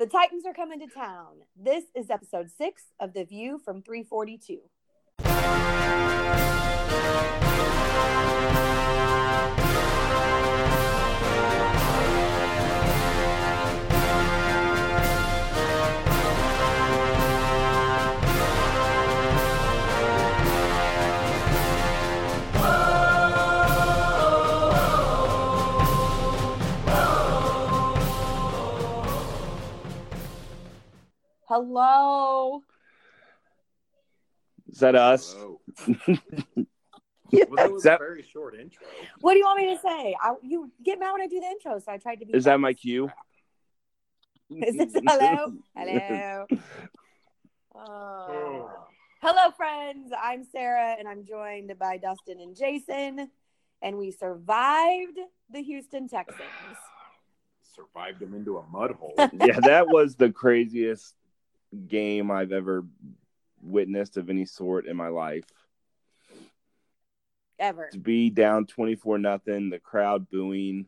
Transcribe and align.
The 0.00 0.06
Titans 0.06 0.46
are 0.46 0.54
coming 0.54 0.80
to 0.80 0.86
town. 0.86 1.42
This 1.54 1.84
is 1.94 2.08
episode 2.08 2.48
six 2.50 2.84
of 3.00 3.12
The 3.12 3.22
View 3.22 3.60
from 3.62 3.82
342. 3.82 4.60
Hello. 31.50 32.62
Is 34.70 34.78
that 34.78 34.94
us? 34.94 35.34
Hello. 35.34 35.60
Yeah. 37.32 37.44
Well, 37.48 37.56
that 37.64 37.72
was 37.72 37.82
that- 37.84 37.94
a 37.94 37.98
very 37.98 38.24
short 38.24 38.56
intro. 38.56 38.84
What 39.20 39.34
do 39.34 39.38
you 39.38 39.44
want 39.44 39.60
me 39.60 39.72
to 39.72 39.80
say? 39.80 40.16
I, 40.20 40.34
you 40.42 40.68
get 40.84 40.98
mad 40.98 41.12
when 41.12 41.20
I 41.20 41.28
do 41.28 41.38
the 41.38 41.46
intro, 41.46 41.78
so 41.78 41.92
I 41.92 41.96
tried 41.96 42.16
to 42.16 42.26
be. 42.26 42.32
Is 42.34 42.42
that 42.42 42.58
my 42.58 42.72
cue? 42.72 43.08
Is 44.50 44.76
this 44.76 44.92
hello? 45.06 45.52
Hello. 45.76 46.46
Oh. 47.72 48.70
Hello, 49.22 49.52
friends. 49.52 50.10
I'm 50.20 50.42
Sarah, 50.42 50.96
and 50.98 51.06
I'm 51.06 51.24
joined 51.24 51.72
by 51.78 51.98
Dustin 51.98 52.40
and 52.40 52.56
Jason, 52.56 53.30
and 53.80 53.96
we 53.96 54.10
survived 54.10 55.20
the 55.52 55.62
Houston 55.62 56.08
Texans. 56.08 56.40
Survived 57.76 58.18
them 58.18 58.34
into 58.34 58.58
a 58.58 58.66
mud 58.66 58.96
hole. 58.98 59.14
yeah, 59.18 59.60
that 59.60 59.86
was 59.86 60.16
the 60.16 60.32
craziest 60.32 61.14
game 61.88 62.30
I've 62.30 62.52
ever 62.52 62.84
witnessed 63.62 64.16
of 64.16 64.30
any 64.30 64.46
sort 64.46 64.86
in 64.86 64.96
my 64.96 65.08
life. 65.08 65.44
Ever. 67.58 67.88
To 67.92 67.98
be 67.98 68.30
down 68.30 68.66
24 68.66 69.18
nothing, 69.18 69.70
the 69.70 69.78
crowd 69.78 70.30
booing. 70.30 70.86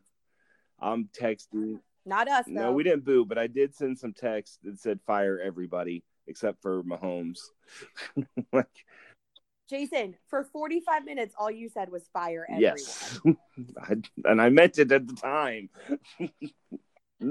I'm 0.79 1.09
texting. 1.17 1.79
Not 2.05 2.27
us, 2.27 2.45
though. 2.47 2.53
No, 2.53 2.71
we 2.71 2.83
didn't 2.83 3.05
boo, 3.05 3.25
but 3.25 3.37
I 3.37 3.47
did 3.47 3.75
send 3.75 3.97
some 3.97 4.13
text 4.13 4.59
that 4.63 4.79
said 4.79 4.99
fire 5.05 5.39
everybody 5.39 6.03
except 6.27 6.61
for 6.61 6.83
Mahomes. 6.83 7.39
like, 8.53 8.67
Jason, 9.69 10.15
for 10.27 10.43
45 10.43 11.05
minutes, 11.05 11.35
all 11.37 11.51
you 11.51 11.69
said 11.69 11.89
was 11.89 12.07
fire 12.11 12.45
everyone. 12.49 12.77
yes. 12.77 13.19
I, 13.81 13.95
and 14.25 14.41
I 14.41 14.49
meant 14.49 14.77
it 14.79 14.91
at 14.91 15.07
the 15.07 15.15
time. 15.15 15.69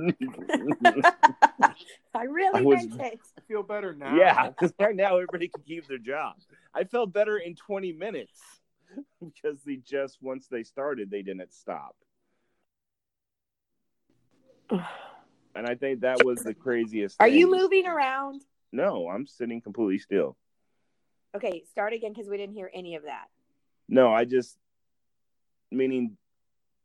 I 2.14 2.25
really 2.25 2.61
I 2.61 2.62
was- 2.62 2.86
meant 2.86 3.00
it. 3.00 3.20
I 3.38 3.41
feel 3.48 3.62
better 3.62 3.94
now. 3.94 4.16
Yeah, 4.16 4.48
because 4.48 4.72
right 4.78 4.94
now 4.97 5.16
everybody 5.16 5.48
can 5.48 5.62
keep 5.62 5.86
their 5.86 5.98
job. 5.98 6.34
I 6.75 6.84
felt 6.84 7.12
better 7.12 7.36
in 7.38 7.55
20 7.55 7.92
minutes 7.92 8.41
because 9.20 9.58
they 9.64 9.77
just 9.77 10.19
once 10.22 10.47
they 10.48 10.62
started, 10.62 11.10
they 11.10 11.22
didn't 11.22 11.53
stop. 11.53 11.97
And 15.55 15.66
I 15.66 15.75
think 15.75 16.00
that 16.00 16.25
was 16.25 16.42
the 16.42 16.55
craziest. 16.55 17.20
Are 17.20 17.28
you 17.28 17.50
moving 17.50 17.86
around? 17.86 18.41
No, 18.72 19.06
I'm 19.10 19.27
sitting 19.27 19.60
completely 19.60 19.98
still. 19.98 20.34
Okay, 21.36 21.64
start 21.70 21.92
again 21.92 22.14
because 22.14 22.27
we 22.27 22.38
didn't 22.38 22.55
hear 22.55 22.70
any 22.72 22.94
of 22.94 23.03
that. 23.03 23.27
No, 23.86 24.14
I 24.14 24.25
just 24.25 24.56
meaning 25.70 26.16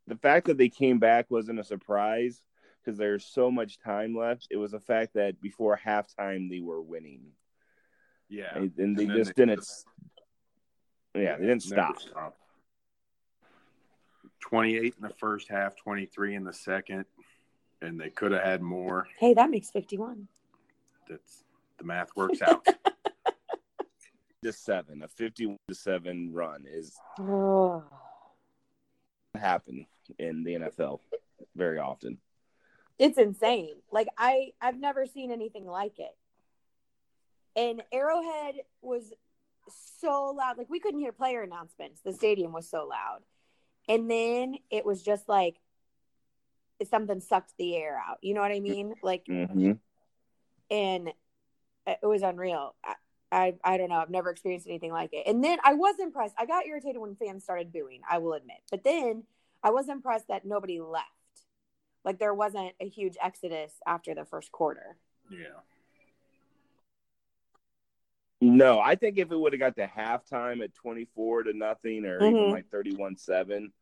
the 0.06 0.18
fact 0.18 0.48
that 0.48 0.58
they 0.58 0.68
came 0.68 1.00
back 1.00 1.28
wasn't 1.32 1.60
a 1.60 1.64
surprise 1.64 2.42
because 2.88 2.98
there's 2.98 3.26
so 3.26 3.52
much 3.52 3.80
time 3.80 4.16
left. 4.16 4.48
It 4.50 4.56
was 4.56 4.74
a 4.74 4.80
fact 4.80 5.14
that 5.16 5.42
before 5.42 5.78
halftime 5.86 6.50
they 6.50 6.62
were 6.62 6.82
winning, 6.82 7.20
Yeah. 8.30 8.56
and, 8.56 8.72
and 8.78 8.96
they 8.98 9.04
And 9.04 9.12
then 9.12 9.18
just 9.18 9.36
they- 9.36 9.46
didn't. 9.46 9.68
Yeah, 11.14 11.36
they 11.36 11.48
didn't 11.48 11.70
Never 11.70 11.94
stop. 11.96 12.00
stopped. 12.02 12.38
28 14.40 14.96
in 14.96 15.02
the 15.02 15.14
first 15.16 15.50
half, 15.50 15.76
23 15.76 16.36
in 16.36 16.44
the 16.46 16.54
second, 16.54 17.06
and 17.82 18.00
they 18.00 18.10
could 18.10 18.32
have 18.32 18.44
had 18.44 18.62
more. 18.62 19.08
Hey, 19.20 19.34
that 19.34 19.50
makes 19.50 19.70
51. 19.70 20.28
That's 21.10 21.44
the 21.78 21.84
math 21.84 22.16
works 22.16 22.42
out. 22.42 22.66
to 24.44 24.54
seven, 24.54 25.02
a 25.04 25.08
fifty-one 25.10 25.58
to 25.68 25.74
seven 25.76 26.32
run 26.32 26.64
is 26.70 26.96
Oh. 27.20 27.84
happen 29.36 29.88
in 30.20 30.44
the 30.44 30.54
NFL 30.54 31.00
very 31.56 31.80
often. 31.80 32.20
It's 33.00 33.18
insane. 33.18 33.76
Like 33.92 34.08
I 34.18 34.54
I've 34.62 34.80
never 34.80 35.06
seen 35.06 35.32
anything 35.32 35.66
like 35.66 36.00
it. 36.00 36.16
And 37.56 37.84
Arrowhead 37.92 38.56
was 38.82 39.14
so 40.00 40.34
loud. 40.36 40.58
Like 40.58 40.70
we 40.70 40.80
couldn't 40.80 41.00
hear 41.00 41.12
player 41.12 41.42
announcements. 41.44 42.02
The 42.02 42.14
stadium 42.14 42.54
was 42.54 42.70
so 42.70 42.88
loud. 42.88 43.20
And 43.90 44.10
then 44.10 44.56
it 44.70 44.86
was 44.86 45.02
just 45.04 45.28
like 45.30 45.56
something 46.90 47.20
sucked 47.20 47.54
the 47.58 47.76
air 47.76 47.98
out. 48.08 48.18
You 48.22 48.34
know 48.34 48.42
what 48.42 48.52
I 48.52 48.60
mean? 48.60 48.94
Like 49.02 49.26
Mm-hmm. 49.28 49.74
and 50.70 51.10
it 51.88 52.00
was 52.06 52.22
unreal. 52.22 52.76
I, 52.84 52.96
I 53.32 53.54
I 53.64 53.78
don't 53.78 53.90
know. 53.90 53.96
I've 53.96 54.10
never 54.10 54.30
experienced 54.30 54.68
anything 54.68 54.92
like 54.92 55.10
it. 55.14 55.26
And 55.28 55.44
then 55.44 55.58
I 55.64 55.74
was 55.74 55.96
impressed. 56.00 56.36
I 56.38 56.46
got 56.46 56.66
irritated 56.66 57.00
when 57.02 57.16
fans 57.16 57.44
started 57.44 57.72
booing. 57.72 58.02
I 58.10 58.18
will 58.20 58.34
admit. 58.34 58.58
But 58.70 58.84
then 58.84 59.24
I 59.64 59.72
was 59.72 59.90
impressed 59.90 60.28
that 60.28 60.46
nobody 60.46 60.80
left. 60.80 61.08
Like 62.08 62.20
there 62.20 62.34
wasn't 62.34 62.72
a 62.80 62.88
huge 62.88 63.18
exodus 63.22 63.74
after 63.86 64.16
the 64.16 64.24
first 64.24 64.50
quarter. 64.54 64.96
yeah. 65.30 65.60
No, 68.40 68.80
I 68.80 68.96
think 68.96 69.18
if 69.18 69.30
it 69.32 69.36
would 69.36 69.52
have 69.52 69.60
got 69.60 69.76
to 69.76 69.88
halftime 69.88 70.64
at 70.64 70.74
twenty-four 70.74 71.44
to 71.44 71.54
nothing, 71.54 72.06
or 72.06 72.24
even 72.24 72.44
Mhm. 72.46 72.52
like 72.52 72.70
thirty-one-seven, 72.70 73.74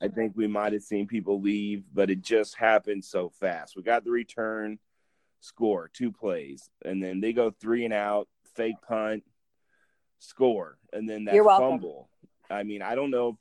I 0.00 0.08
think 0.08 0.34
we 0.36 0.46
might 0.46 0.72
have 0.72 0.82
seen 0.84 1.06
people 1.08 1.40
leave. 1.42 1.84
But 1.92 2.08
it 2.08 2.22
just 2.22 2.54
happened 2.56 3.04
so 3.04 3.28
fast. 3.28 3.76
We 3.76 3.82
got 3.82 4.04
the 4.04 4.12
return, 4.12 4.78
score 5.40 5.90
two 5.92 6.10
plays, 6.12 6.70
and 6.86 7.02
then 7.02 7.20
they 7.20 7.32
go 7.34 7.50
three 7.50 7.84
and 7.84 7.92
out, 7.92 8.28
fake 8.54 8.80
punt, 8.86 9.24
score, 10.20 10.78
and 10.92 11.06
then 11.10 11.24
that 11.26 11.34
You're 11.34 11.44
fumble. 11.44 12.08
I 12.48 12.62
mean, 12.62 12.80
I 12.82 12.94
don't 12.94 13.10
know. 13.10 13.36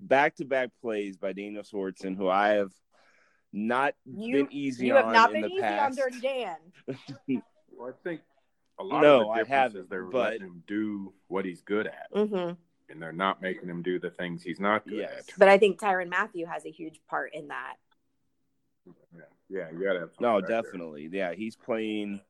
Back-to-back 0.00 0.70
plays 0.80 1.16
by 1.16 1.32
Daniel 1.32 1.62
Sorensen, 1.64 2.16
who 2.16 2.28
I 2.28 2.50
have 2.50 2.72
not 3.52 3.94
You- 4.04 4.44
been 4.44 4.52
easy 4.52 4.86
you 4.86 4.94
have 4.94 5.06
on 5.06 5.12
not 5.12 5.34
in 5.34 5.40
been 5.42 5.50
the 5.50 5.54
easy 5.56 5.60
past. 5.62 5.98
on 6.00 6.10
Dirty 6.10 6.20
Dan. 6.20 7.42
Well, 7.72 7.90
I 7.90 7.92
think 8.02 8.22
a 8.80 8.82
lot 8.82 9.02
No, 9.02 9.20
of 9.20 9.26
the 9.26 9.30
I 9.30 9.38
difference 9.44 9.74
is 9.76 9.88
they're 9.88 10.04
but- 10.04 10.32
letting 10.32 10.42
him 10.42 10.62
do 10.66 11.14
what 11.28 11.44
he's 11.44 11.60
good 11.62 11.86
at, 11.86 12.10
Mm-hmm. 12.12 12.54
and 12.90 13.02
they're 13.02 13.12
not 13.12 13.40
making 13.40 13.68
him 13.68 13.82
do 13.82 14.00
the 14.00 14.10
things 14.10 14.42
he's 14.42 14.58
not 14.58 14.84
good 14.84 14.94
Yes. 14.98 15.28
at. 15.28 15.38
But 15.38 15.48
I 15.48 15.58
think 15.58 15.78
Tyrann 15.80 16.08
Mathieu 16.08 16.46
has 16.46 16.66
a 16.66 16.70
huge 16.72 17.00
part 17.08 17.34
in 17.34 17.48
that. 17.48 17.76
Yeah, 19.14 19.20
yeah 19.48 19.70
you 19.70 19.84
gotta 19.84 20.00
have. 20.00 20.08
something 20.10 20.22
No, 20.22 20.40
back 20.40 20.48
there. 20.48 20.62
definitely. 20.62 21.08
Yeah, 21.12 21.34
he's 21.34 21.54
playing 21.54 22.20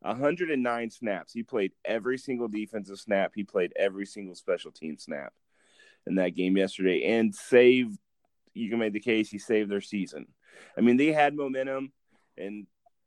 109 0.00 0.90
snaps. 0.90 1.32
He 1.32 1.42
played 1.42 1.72
every 1.84 2.18
single 2.18 2.46
defensive 2.48 2.98
snap. 3.00 3.32
He 3.34 3.42
played 3.42 3.72
every 3.76 4.06
single 4.06 4.34
special 4.34 4.70
team 4.70 4.98
snap 4.98 5.32
in 6.06 6.16
that 6.16 6.30
game 6.36 6.56
yesterday 6.56 7.02
and 7.18 7.34
saved 7.34 7.98
you 8.54 8.70
can 8.70 8.78
make 8.78 8.92
the 8.92 9.00
case 9.00 9.28
he 9.30 9.38
saved 9.38 9.70
their 9.70 9.80
season. 9.80 10.26
I 10.76 10.80
mean, 10.80 10.96
they 10.96 11.12
had 11.12 11.34
momentum 11.34 11.92
and 12.38 12.66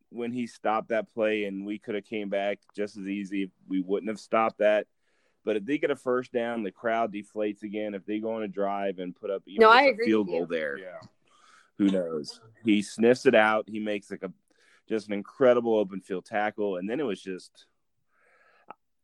when 0.09 0.31
he 0.31 0.47
stopped 0.47 0.89
that 0.89 1.11
play 1.13 1.45
and 1.45 1.65
we 1.65 1.79
could 1.79 1.95
have 1.95 2.05
came 2.05 2.29
back 2.29 2.59
just 2.75 2.97
as 2.97 3.05
easy 3.07 3.51
we 3.67 3.81
wouldn't 3.81 4.09
have 4.09 4.19
stopped 4.19 4.59
that. 4.59 4.87
But 5.43 5.55
if 5.57 5.65
they 5.65 5.77
get 5.77 5.91
a 5.91 5.95
first 5.95 6.31
down, 6.33 6.63
the 6.63 6.71
crowd 6.71 7.13
deflates 7.13 7.63
again. 7.63 7.93
If 7.93 8.05
they 8.05 8.19
go 8.19 8.33
on 8.33 8.43
a 8.43 8.47
drive 8.49 8.99
and 8.99 9.15
put 9.15 9.29
up 9.31 9.43
even 9.47 9.61
No, 9.61 9.67
just 9.69 9.77
I 9.79 9.85
a 9.85 9.89
agree 9.91 10.05
field 10.05 10.27
goal 10.27 10.45
there, 10.45 10.77
Yeah. 10.77 10.99
who 11.77 11.85
knows? 11.89 12.41
He 12.65 12.81
sniffs 12.81 13.25
it 13.25 13.35
out. 13.35 13.65
He 13.69 13.79
makes 13.79 14.11
like 14.11 14.23
a 14.23 14.31
just 14.89 15.07
an 15.07 15.13
incredible 15.13 15.75
open 15.77 15.99
field 16.01 16.25
tackle, 16.25 16.77
and 16.77 16.89
then 16.89 16.99
it 17.01 17.03
was 17.03 17.21
just, 17.21 17.65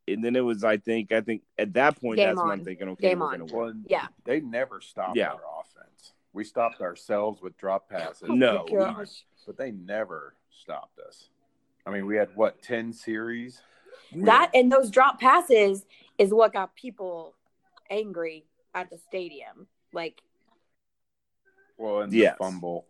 and 0.08 0.24
then 0.24 0.36
it 0.36 0.42
was. 0.42 0.64
I 0.64 0.78
think. 0.78 1.12
I 1.12 1.20
think 1.22 1.44
at 1.58 1.74
that 1.74 2.00
point, 2.00 2.18
Game 2.18 2.28
that's 2.28 2.40
when. 2.42 2.52
I'm 2.52 2.64
thinking, 2.66 2.90
okay, 2.90 3.10
Game 3.10 3.20
we're 3.20 3.34
on. 3.34 3.40
gonna 3.40 3.46
win. 3.54 3.54
Well, 3.56 3.74
Yeah. 3.88 4.08
they 4.26 4.40
never 4.42 4.80
stopped 4.82 5.18
Yeah. 5.18 5.32
our 5.32 5.42
offense. 5.60 5.73
We 6.34 6.44
stopped 6.44 6.82
ourselves 6.82 7.42
with 7.42 7.58
drop 7.58 7.90
passes. 7.90 8.30
No. 8.30 8.66
Oh 8.70 8.76
my 8.76 8.94
gosh. 8.94 9.24
but 9.46 9.58
they 9.58 9.72
never 9.72 10.36
stopped 10.50 11.00
us. 11.00 11.30
I 11.86 11.92
mean, 11.92 12.06
we 12.06 12.16
had 12.16 12.30
what 12.36 12.62
ten 12.62 12.92
series. 12.94 13.62
That 14.16 14.52
and 14.54 14.72
those 14.72 14.90
drop 14.90 15.20
passes 15.20 15.86
is 16.18 16.34
what 16.34 16.54
got 16.54 16.76
people 16.76 17.36
angry 17.90 18.46
at 18.74 18.90
the 18.90 18.98
stadium. 18.98 19.68
Like, 19.92 20.22
Well, 21.78 22.02
and 22.02 22.14
Yes. 22.14 22.36
the 22.38 22.44
fumble 22.44 22.86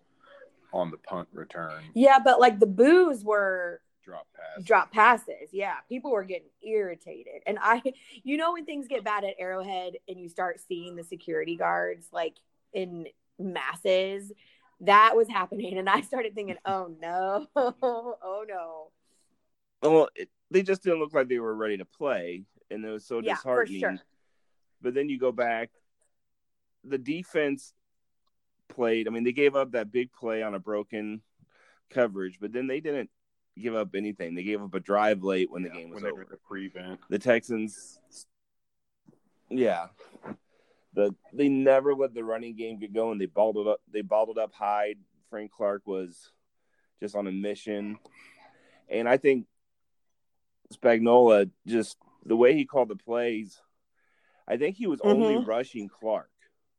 on 0.72 0.90
the 0.92 0.98
punt 0.98 1.28
return, 1.34 1.84
yeah, 1.94 2.20
but 2.24 2.40
like 2.40 2.60
the 2.60 2.66
boos 2.66 3.24
were 3.24 3.82
drop 4.04 4.28
pass. 4.36 4.64
drop 4.64 4.92
passes. 4.92 5.50
Yeah, 5.52 5.76
people 5.90 6.12
were 6.12 6.24
getting 6.24 6.50
irritated. 6.62 7.42
And 7.46 7.58
I, 7.62 7.82
you 8.24 8.38
know, 8.38 8.54
when 8.54 8.66
things 8.66 8.88
get 8.88 9.04
bad 9.04 9.24
at 9.24 9.36
Arrowhead 9.40 9.98
and 10.08 10.20
you 10.20 10.30
start 10.30 10.60
seeing 10.68 10.96
the 10.96 11.04
security 11.04 11.56
guards 11.56 12.08
like 12.12 12.36
in 12.74 13.08
masses, 13.40 14.32
that 14.82 15.16
was 15.16 15.28
happening, 15.30 15.78
and 15.78 15.90
I 15.90 16.02
started 16.02 16.36
thinking, 16.36 16.58
"Oh 16.66 16.94
no, 17.02 17.48
oh 17.56 18.46
no." 18.48 18.92
Well, 19.82 20.10
it, 20.16 20.30
they 20.52 20.62
just 20.64 20.84
didn't 20.84 21.00
look 21.00 21.14
like 21.14 21.28
they 21.28 21.40
were 21.40 21.56
ready 21.56 21.78
to 21.78 21.86
play, 21.86 22.44
and 22.72 22.84
it 22.86 22.90
was 22.90 23.06
so 23.06 23.20
Yeah, 23.20 23.36
for 23.36 23.66
disheartening. 23.66 23.80
sure. 23.80 23.98
But 24.82 24.94
then 24.94 25.10
you 25.10 25.18
go 25.20 25.32
back, 25.32 25.70
the 26.84 26.98
defense 26.98 27.74
played. 28.70 29.08
I 29.08 29.12
mean, 29.12 29.24
they 29.24 29.32
gave 29.32 29.56
up 29.56 29.72
that 29.72 29.92
big 29.92 30.12
play 30.12 30.44
on 30.44 30.56
a 30.56 30.60
broken 30.60 31.22
coverage, 31.90 32.38
but 32.40 32.52
then 32.54 32.68
they 32.68 32.80
didn't 32.80 33.10
give 33.58 33.76
up 33.76 33.96
anything. 33.96 34.36
They 34.36 34.44
gave 34.44 34.62
up 34.62 34.74
a 34.74 34.80
drive 34.80 35.24
late 35.24 35.52
when 35.52 35.64
the 35.64 35.70
game 35.70 35.90
was 35.90 36.02
when 36.04 36.12
over. 36.12 36.24
did 36.24 36.32
the 36.34 36.38
prevent. 36.38 37.00
the 37.10 37.20
Texans, 37.20 38.00
yeah, 39.50 39.88
the 40.94 41.16
they 41.34 41.50
never 41.50 41.94
let 41.96 42.14
the 42.14 42.24
running 42.24 42.56
game 42.56 42.80
get 42.80 42.94
going. 42.94 43.18
They 43.18 43.26
balled 43.26 43.68
up. 43.68 43.82
They 43.92 44.02
balled 44.02 44.38
up 44.38 44.54
high. 44.54 44.96
Frank 45.30 45.52
Clark 45.52 45.82
was 45.86 46.32
just 47.00 47.16
on 47.16 47.28
a 47.28 47.32
mission, 47.32 47.98
and 48.90 49.10
I 49.10 49.18
think 49.18 49.48
Spagnuolo 50.74 51.50
just 51.68 51.98
the 52.26 52.36
way 52.36 52.54
he 52.56 52.66
called 52.66 52.90
the 52.90 52.96
plays. 52.96 53.62
I 54.48 54.58
think 54.58 54.76
he 54.76 54.88
was 54.88 55.02
only 55.02 55.36
Mhm. 55.36 55.48
rushing 55.48 55.88
Clark, 55.90 56.30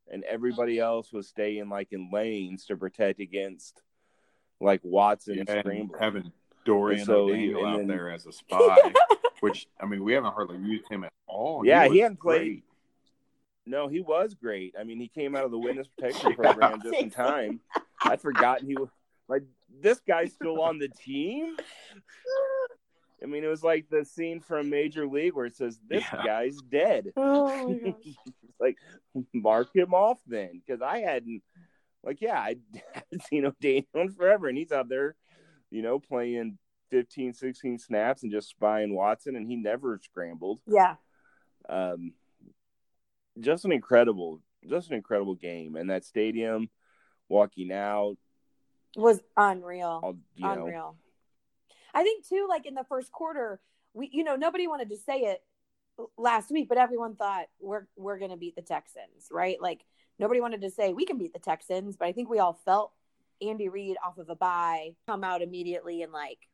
and 0.08 0.22
everybody 0.24 0.78
else 0.78 1.12
was 1.12 1.28
staying 1.28 1.68
like 1.68 1.92
in 1.92 2.10
lanes 2.12 2.66
to 2.66 2.76
protect 2.76 3.20
against 3.20 3.82
like 4.60 4.80
Watson 4.84 5.34
Yeah, 5.34 5.40
and 5.40 5.48
scrambling. 5.60 5.90
having 5.98 6.32
Dorian 6.64 7.04
so 7.04 7.28
he- 7.28 7.54
out 7.54 7.78
then- 7.78 7.86
there 7.86 8.10
as 8.10 8.26
a 8.26 8.32
spy, 8.32 8.92
which 9.40 9.66
I 9.80 9.86
mean, 9.86 10.04
we 10.04 10.12
haven't 10.12 10.32
hardly 10.32 10.58
used 10.58 10.88
him 10.88 11.04
at 11.04 11.12
all. 11.26 11.66
Yeah, 11.66 11.84
he 11.84 11.90
was 11.90 12.00
hadn't 12.00 12.20
played- 12.20 12.38
great. 12.40 12.64
No, 13.66 13.88
he 13.88 14.00
was 14.00 14.34
great. 14.34 14.74
I 14.78 14.84
mean, 14.84 15.00
he 15.00 15.08
came 15.08 15.34
out 15.34 15.44
of 15.44 15.50
the 15.50 15.58
witness 15.58 15.88
protection 15.98 16.34
program 16.34 16.80
just 16.82 16.98
in 16.98 17.10
time. 17.10 17.60
I'd 18.02 18.20
forgotten 18.20 18.66
he 18.68 18.76
was 18.76 18.90
like 19.28 19.42
this 19.80 20.00
guy's 20.06 20.32
still 20.32 20.60
on 20.60 20.78
the 20.78 20.88
team. 20.88 21.56
I 23.22 23.26
mean, 23.26 23.42
it 23.42 23.48
was 23.48 23.62
like 23.62 23.86
the 23.88 24.04
scene 24.04 24.40
from 24.40 24.68
Major 24.68 25.06
League 25.06 25.34
where 25.34 25.46
it 25.46 25.56
says 25.56 25.78
this 25.88 26.02
Yeah. 26.12 26.24
guy's 26.24 26.58
dead. 26.58 27.12
Oh 27.16 27.66
my 27.82 27.94
like 28.60 28.76
mark 29.32 29.68
him 29.74 29.94
off 29.94 30.18
then, 30.26 30.60
because 30.64 30.82
I 30.82 30.98
hadn't 30.98 31.42
like 32.04 32.20
yeah 32.20 32.38
I 32.38 32.56
hadn't 32.92 33.22
seen 33.28 33.46
O'Daniel 33.46 33.86
in 33.94 34.10
forever, 34.10 34.48
and 34.48 34.58
he's 34.58 34.72
out 34.72 34.88
there, 34.90 35.16
you 35.70 35.80
know, 35.80 35.98
playing 35.98 36.58
15, 36.90 37.32
16 37.32 37.78
snaps 37.78 38.22
and 38.24 38.30
just 38.32 38.50
spying 38.50 38.94
Watson, 38.94 39.36
and 39.36 39.48
he 39.48 39.56
never 39.56 39.98
scrambled 40.02 40.60
Yeah. 40.66 40.96
um, 41.68 42.12
just 43.38 43.64
an 43.64 43.72
incredible, 43.72 44.40
just 44.68 44.90
an 44.90 44.96
incredible 44.96 45.34
game. 45.34 45.76
And 45.76 45.90
that 45.90 46.04
stadium, 46.04 46.68
walking 47.28 47.72
out, 47.72 48.16
Was 48.96 49.20
unreal. 49.36 50.00
all 50.02 50.16
you 50.36 50.44
know, 50.46 50.52
unreal. 50.66 50.96
I 51.92 52.02
think 52.02 52.26
too, 52.26 52.46
like 52.48 52.66
in 52.66 52.74
the 52.74 52.84
first 52.84 53.12
quarter, 53.12 53.60
we 53.92 54.08
you 54.12 54.24
know 54.24 54.36
nobody 54.36 54.66
wanted 54.66 54.90
to 54.90 54.96
say 54.96 55.20
it 55.20 55.42
last 56.16 56.50
week, 56.50 56.68
but 56.68 56.78
everyone 56.78 57.14
thought 57.16 57.46
we're 57.60 57.86
we're 57.96 58.18
gonna 58.18 58.36
beat 58.36 58.56
the 58.56 58.62
Texans, 58.62 59.28
right? 59.30 59.60
Like 59.60 59.84
nobody 60.18 60.40
wanted 60.40 60.62
to 60.62 60.70
say 60.70 60.92
we 60.92 61.06
can 61.06 61.18
beat 61.18 61.32
the 61.32 61.38
Texans, 61.38 61.96
but 61.96 62.08
I 62.08 62.12
think 62.12 62.28
we 62.28 62.38
all 62.38 62.58
felt 62.64 62.92
Andy 63.42 63.68
Reid 63.68 63.96
off 64.04 64.18
of 64.18 64.28
a 64.30 64.36
bye 64.36 64.94
come 65.06 65.24
out 65.24 65.42
immediately 65.42 66.02
and 66.02 66.12
like 66.12 66.48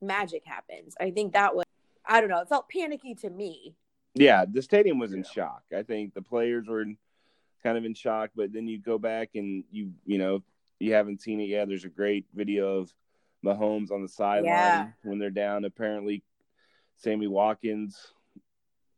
magic 0.00 0.42
happens. 0.44 0.94
I 1.00 1.10
think 1.10 1.32
that 1.32 1.54
was 1.54 1.64
I 2.06 2.20
don't 2.20 2.30
know, 2.30 2.40
it 2.40 2.48
felt 2.48 2.68
panicky 2.68 3.14
to 3.16 3.30
me. 3.30 3.74
Yeah, 4.18 4.44
the 4.46 4.62
stadium 4.62 4.98
was 4.98 5.12
in 5.12 5.20
Yeah. 5.20 5.30
shock. 5.30 5.64
I 5.74 5.82
think 5.82 6.14
the 6.14 6.22
players 6.22 6.66
were 6.68 6.84
kind 7.62 7.78
of 7.78 7.84
in 7.84 7.94
shock, 7.94 8.30
but 8.34 8.52
then 8.52 8.66
you 8.68 8.78
go 8.78 8.98
back 8.98 9.30
and 9.34 9.64
you, 9.70 9.92
you 10.04 10.18
know, 10.18 10.42
you 10.78 10.92
haven't 10.92 11.20
seen 11.20 11.40
it 11.40 11.48
yet. 11.48 11.68
There's 11.68 11.84
a 11.84 11.88
great 11.88 12.26
video 12.34 12.78
of 12.78 12.92
Mahomes 13.44 13.90
on 13.90 14.02
the 14.02 14.08
sideline 14.08 14.44
Yeah. 14.46 14.88
when 15.02 15.18
they're 15.18 15.30
down. 15.30 15.64
Apparently, 15.64 16.22
Sammy 16.96 17.26
Watkins, 17.26 18.12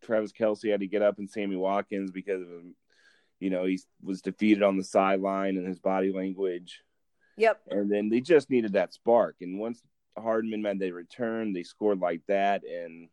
Travis 0.02 0.32
Kelce 0.32 0.70
had 0.70 0.80
to 0.80 0.86
get 0.86 1.02
up 1.02 1.18
and 1.18 1.30
Sammy 1.30 1.56
Watkins 1.56 2.10
because 2.10 2.40
of, 2.42 2.48
him. 2.48 2.74
you 3.38 3.50
know, 3.50 3.64
he 3.64 3.78
was 4.02 4.20
defeated 4.22 4.62
on 4.62 4.76
the 4.76 4.84
sideline 4.84 5.56
and 5.56 5.66
his 5.66 5.78
body 5.78 6.12
language. 6.12 6.82
Yep. 7.36 7.60
and 7.70 7.90
then 7.90 8.10
they 8.10 8.20
just 8.20 8.50
needed 8.50 8.74
that 8.74 8.92
spark. 8.92 9.36
And 9.40 9.58
once 9.58 9.82
Hardman 10.18 10.60
made 10.60 10.78
they 10.78 10.90
return, 10.90 11.54
they 11.54 11.62
scored 11.62 11.98
like 11.98 12.20
that, 12.26 12.64
and 12.64 13.08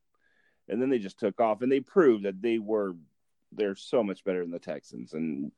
and 0.70 0.82
then 0.82 0.90
they 0.90 1.00
just 1.00 1.20
took 1.20 1.40
off, 1.40 1.62
and 1.62 1.72
they 1.72 1.80
proved 1.80 2.24
that 2.26 2.42
they 2.42 2.60
were 2.60 2.96
they're 3.54 3.76
so 3.76 4.04
much 4.04 4.24
better 4.26 4.42
than 4.42 4.52
the 4.52 4.60
Texans, 4.60 5.14
and 5.14 5.52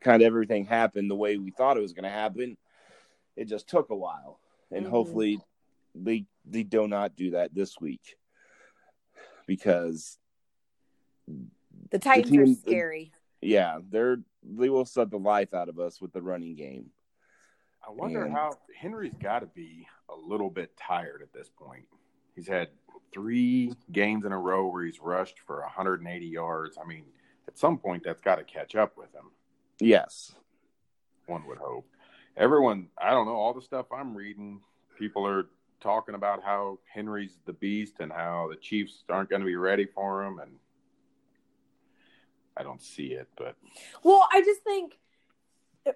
kind 0.00 0.22
of 0.22 0.26
everything 0.26 0.64
happened 0.64 1.10
the 1.10 1.16
way 1.16 1.36
we 1.36 1.50
thought 1.50 1.76
it 1.76 1.80
was 1.80 1.92
going 1.92 2.04
to 2.04 2.10
happen. 2.10 2.56
It 3.36 3.46
just 3.46 3.68
took 3.68 3.90
a 3.90 3.96
while, 3.96 4.38
and 4.70 4.86
Mhm. 4.86 4.90
hopefully 4.90 5.40
they 5.94 6.26
they 6.44 6.62
do 6.62 6.86
not 6.86 7.16
do 7.16 7.30
that 7.32 7.54
this 7.54 7.80
week 7.80 8.16
because 9.46 10.18
The 11.90 11.98
Titans 11.98 12.36
are 12.36 12.44
team- 12.44 12.54
scary. 12.54 13.12
yeah, 13.40 13.78
they're 13.88 14.18
they 14.42 14.68
will 14.68 14.84
suck 14.84 15.10
the 15.10 15.18
life 15.18 15.54
out 15.54 15.68
of 15.68 15.78
us 15.78 16.00
with 16.00 16.12
the 16.12 16.22
running 16.22 16.54
game. 16.54 16.90
I 17.86 17.90
wonder 17.90 18.24
And- 18.24 18.32
how 18.32 18.52
Henry's 18.76 19.14
got 19.14 19.40
to 19.40 19.46
be 19.46 19.86
a 20.08 20.14
little 20.14 20.50
bit 20.50 20.76
tired 20.76 21.22
at 21.22 21.32
this 21.32 21.48
point. 21.48 21.86
He's 22.34 22.48
had 22.48 22.68
three 23.12 23.72
games 23.92 24.24
in 24.24 24.32
a 24.32 24.38
row 24.38 24.66
where 24.66 24.84
he's 24.84 25.00
rushed 25.00 25.38
for 25.40 25.60
180 25.60 26.26
yards. 26.26 26.76
I 26.82 26.86
mean, 26.86 27.04
at 27.46 27.58
some 27.58 27.78
point, 27.78 28.02
that's 28.04 28.20
got 28.20 28.36
to 28.36 28.44
catch 28.44 28.74
up 28.74 28.96
with 28.96 29.12
him. 29.14 29.30
Yes, 29.80 30.34
One 31.26 31.46
would 31.46 31.58
hope. 31.58 31.86
Everyone, 32.36 32.88
I 32.98 33.10
don't 33.10 33.26
know, 33.26 33.34
all 33.34 33.54
the 33.54 33.62
stuff 33.62 33.86
I'm 33.92 34.16
reading, 34.16 34.60
people 34.98 35.26
are 35.26 35.46
talking 35.80 36.14
about 36.14 36.42
how 36.42 36.78
Henry's 36.92 37.38
the 37.44 37.52
beast 37.52 37.94
and 38.00 38.10
how 38.10 38.48
the 38.50 38.56
Chiefs 38.56 39.04
aren't 39.08 39.30
going 39.30 39.40
to 39.40 39.46
be 39.46 39.56
ready 39.56 39.86
for 39.86 40.24
him, 40.24 40.38
and 40.38 40.52
I 42.56 42.62
don't 42.62 42.82
see 42.82 43.08
it, 43.08 43.28
but 43.36 43.56
Well, 44.02 44.26
I 44.32 44.40
just 44.42 44.62
think 44.62 44.98
uh, 45.86 45.92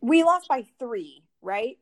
we 0.00 0.22
lost 0.22 0.48
by 0.48 0.64
three, 0.78 1.24
right? 1.40 1.78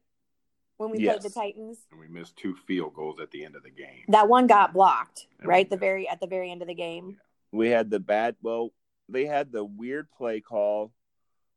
When 0.80 0.88
we 0.92 1.00
Yes. 1.00 1.18
played 1.18 1.30
the 1.30 1.34
Titans. 1.34 1.86
And 1.90 2.00
we 2.00 2.08
missed 2.08 2.36
two 2.38 2.56
field 2.56 2.94
goals 2.94 3.20
at 3.20 3.30
the 3.30 3.44
end 3.44 3.54
of 3.54 3.62
the 3.62 3.70
game. 3.70 4.04
That 4.08 4.30
one 4.30 4.46
got 4.46 4.72
blocked, 4.72 5.26
And 5.38 5.46
right? 5.46 5.68
The 5.68 5.76
very 5.76 6.08
at 6.08 6.20
the 6.20 6.26
very 6.26 6.50
end 6.50 6.62
of 6.62 6.68
the 6.68 6.74
game. 6.74 7.20
we 7.52 7.68
had 7.68 7.90
the 7.90 8.00
bad. 8.00 8.36
Well, 8.40 8.72
they 9.06 9.26
had 9.26 9.52
the 9.52 9.62
weird 9.62 10.10
play 10.10 10.40
call 10.40 10.94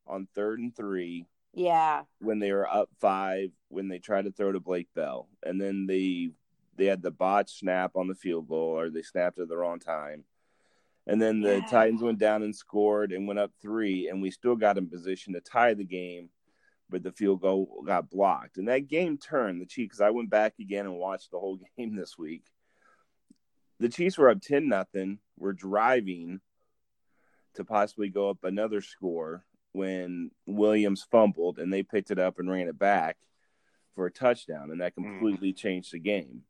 on 0.06 0.28
third 0.36 0.60
and 0.60 0.76
three 0.76 1.26
Yeah. 1.54 2.04
when 2.20 2.40
they 2.40 2.52
were 2.52 2.68
up 2.68 2.90
five 3.00 3.52
when 3.70 3.88
they 3.88 3.98
tried 4.00 4.26
to 4.26 4.32
throw 4.34 4.52
to 4.52 4.60
Blake 4.60 4.94
Bell, 4.94 5.30
and 5.42 5.60
then 5.62 5.86
they 5.88 6.32
they 6.76 6.86
had 6.88 7.02
the 7.02 7.12
botch 7.12 7.60
snap 7.60 7.96
on 7.96 8.08
the 8.10 8.16
field 8.16 8.50
goal, 8.50 8.78
or 8.78 8.90
they 8.90 9.04
snapped 9.04 9.40
at 9.40 9.48
the 9.48 9.56
wrong 9.56 9.80
time, 9.80 10.26
and 11.08 11.22
then 11.22 11.40
the 11.40 11.60
Yeah. 11.60 11.66
Titans 11.68 12.02
went 12.02 12.20
down 12.20 12.44
and 12.44 12.54
scored 12.54 13.14
and 13.14 13.26
went 13.26 13.40
up 13.40 13.54
three, 13.62 14.10
and 14.10 14.22
we 14.22 14.32
still 14.32 14.58
got 14.58 14.78
in 14.78 14.90
position 14.90 15.32
to 15.34 15.40
tie 15.40 15.76
the 15.76 15.86
game, 15.86 16.30
but 16.94 17.02
the 17.02 17.12
field 17.12 17.42
goal 17.42 17.84
got 17.88 18.12
blocked, 18.12 18.58
and 18.58 18.68
that 18.68 18.88
game 18.88 19.18
turned 19.18 19.60
the 19.60 19.66
Chiefs. 19.66 20.00
I 20.00 20.12
went 20.12 20.30
back 20.30 20.54
again 20.60 20.86
and 20.86 20.96
watched 20.96 21.32
the 21.32 21.40
whole 21.40 21.60
game 21.78 21.96
this 21.96 22.20
week. 22.20 22.44
The 23.80 23.90
Chiefs 23.90 24.18
were 24.18 24.30
up 24.30 24.42
ten 24.42 24.70
nothing. 24.70 25.18
We're 25.38 25.54
driving 25.54 26.40
to 27.56 27.66
possibly 27.66 28.10
go 28.10 28.30
up 28.30 28.44
another 28.44 28.80
score 28.82 29.44
when 29.72 30.30
Williams 30.46 31.06
fumbled 31.12 31.58
and 31.58 31.74
they 31.74 31.82
picked 31.82 32.12
it 32.12 32.20
up 32.20 32.38
and 32.38 32.50
ran 32.50 32.68
it 32.68 32.78
back 32.78 33.18
for 33.96 34.06
a 34.06 34.12
touchdown, 34.12 34.70
and 34.70 34.80
that 34.80 34.94
hmm. 34.96 35.04
completely 35.04 35.52
changed 35.52 35.94
the 35.94 36.00
game. 36.00 36.44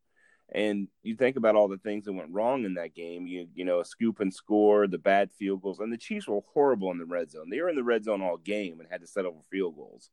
And 0.53 0.89
you 1.03 1.15
think 1.15 1.37
about 1.37 1.55
all 1.55 1.69
the 1.69 1.77
things 1.77 2.03
that 2.03 2.13
went 2.13 2.33
wrong 2.33 2.65
in 2.65 2.73
that 2.73 2.93
game. 2.93 3.27
You 3.27 3.47
you 3.55 3.63
know, 3.63 3.79
a 3.79 3.85
scoop 3.85 4.19
and 4.19 4.33
score, 4.33 4.87
the 4.87 4.97
bad 4.97 5.31
field 5.31 5.61
goals, 5.61 5.79
and 5.79 5.91
the 5.91 5.97
Chiefs 5.97 6.27
were 6.27 6.41
horrible 6.53 6.91
in 6.91 6.97
the 6.97 7.05
red 7.05 7.31
zone. 7.31 7.49
They 7.49 7.61
were 7.61 7.69
in 7.69 7.77
the 7.77 7.83
red 7.83 8.03
zone 8.03 8.21
all 8.21 8.35
game 8.35 8.81
and 8.81 8.89
had 8.91 8.99
to 8.99 9.07
settle 9.07 9.31
for 9.31 9.43
field 9.49 9.77
goals. 9.77 10.09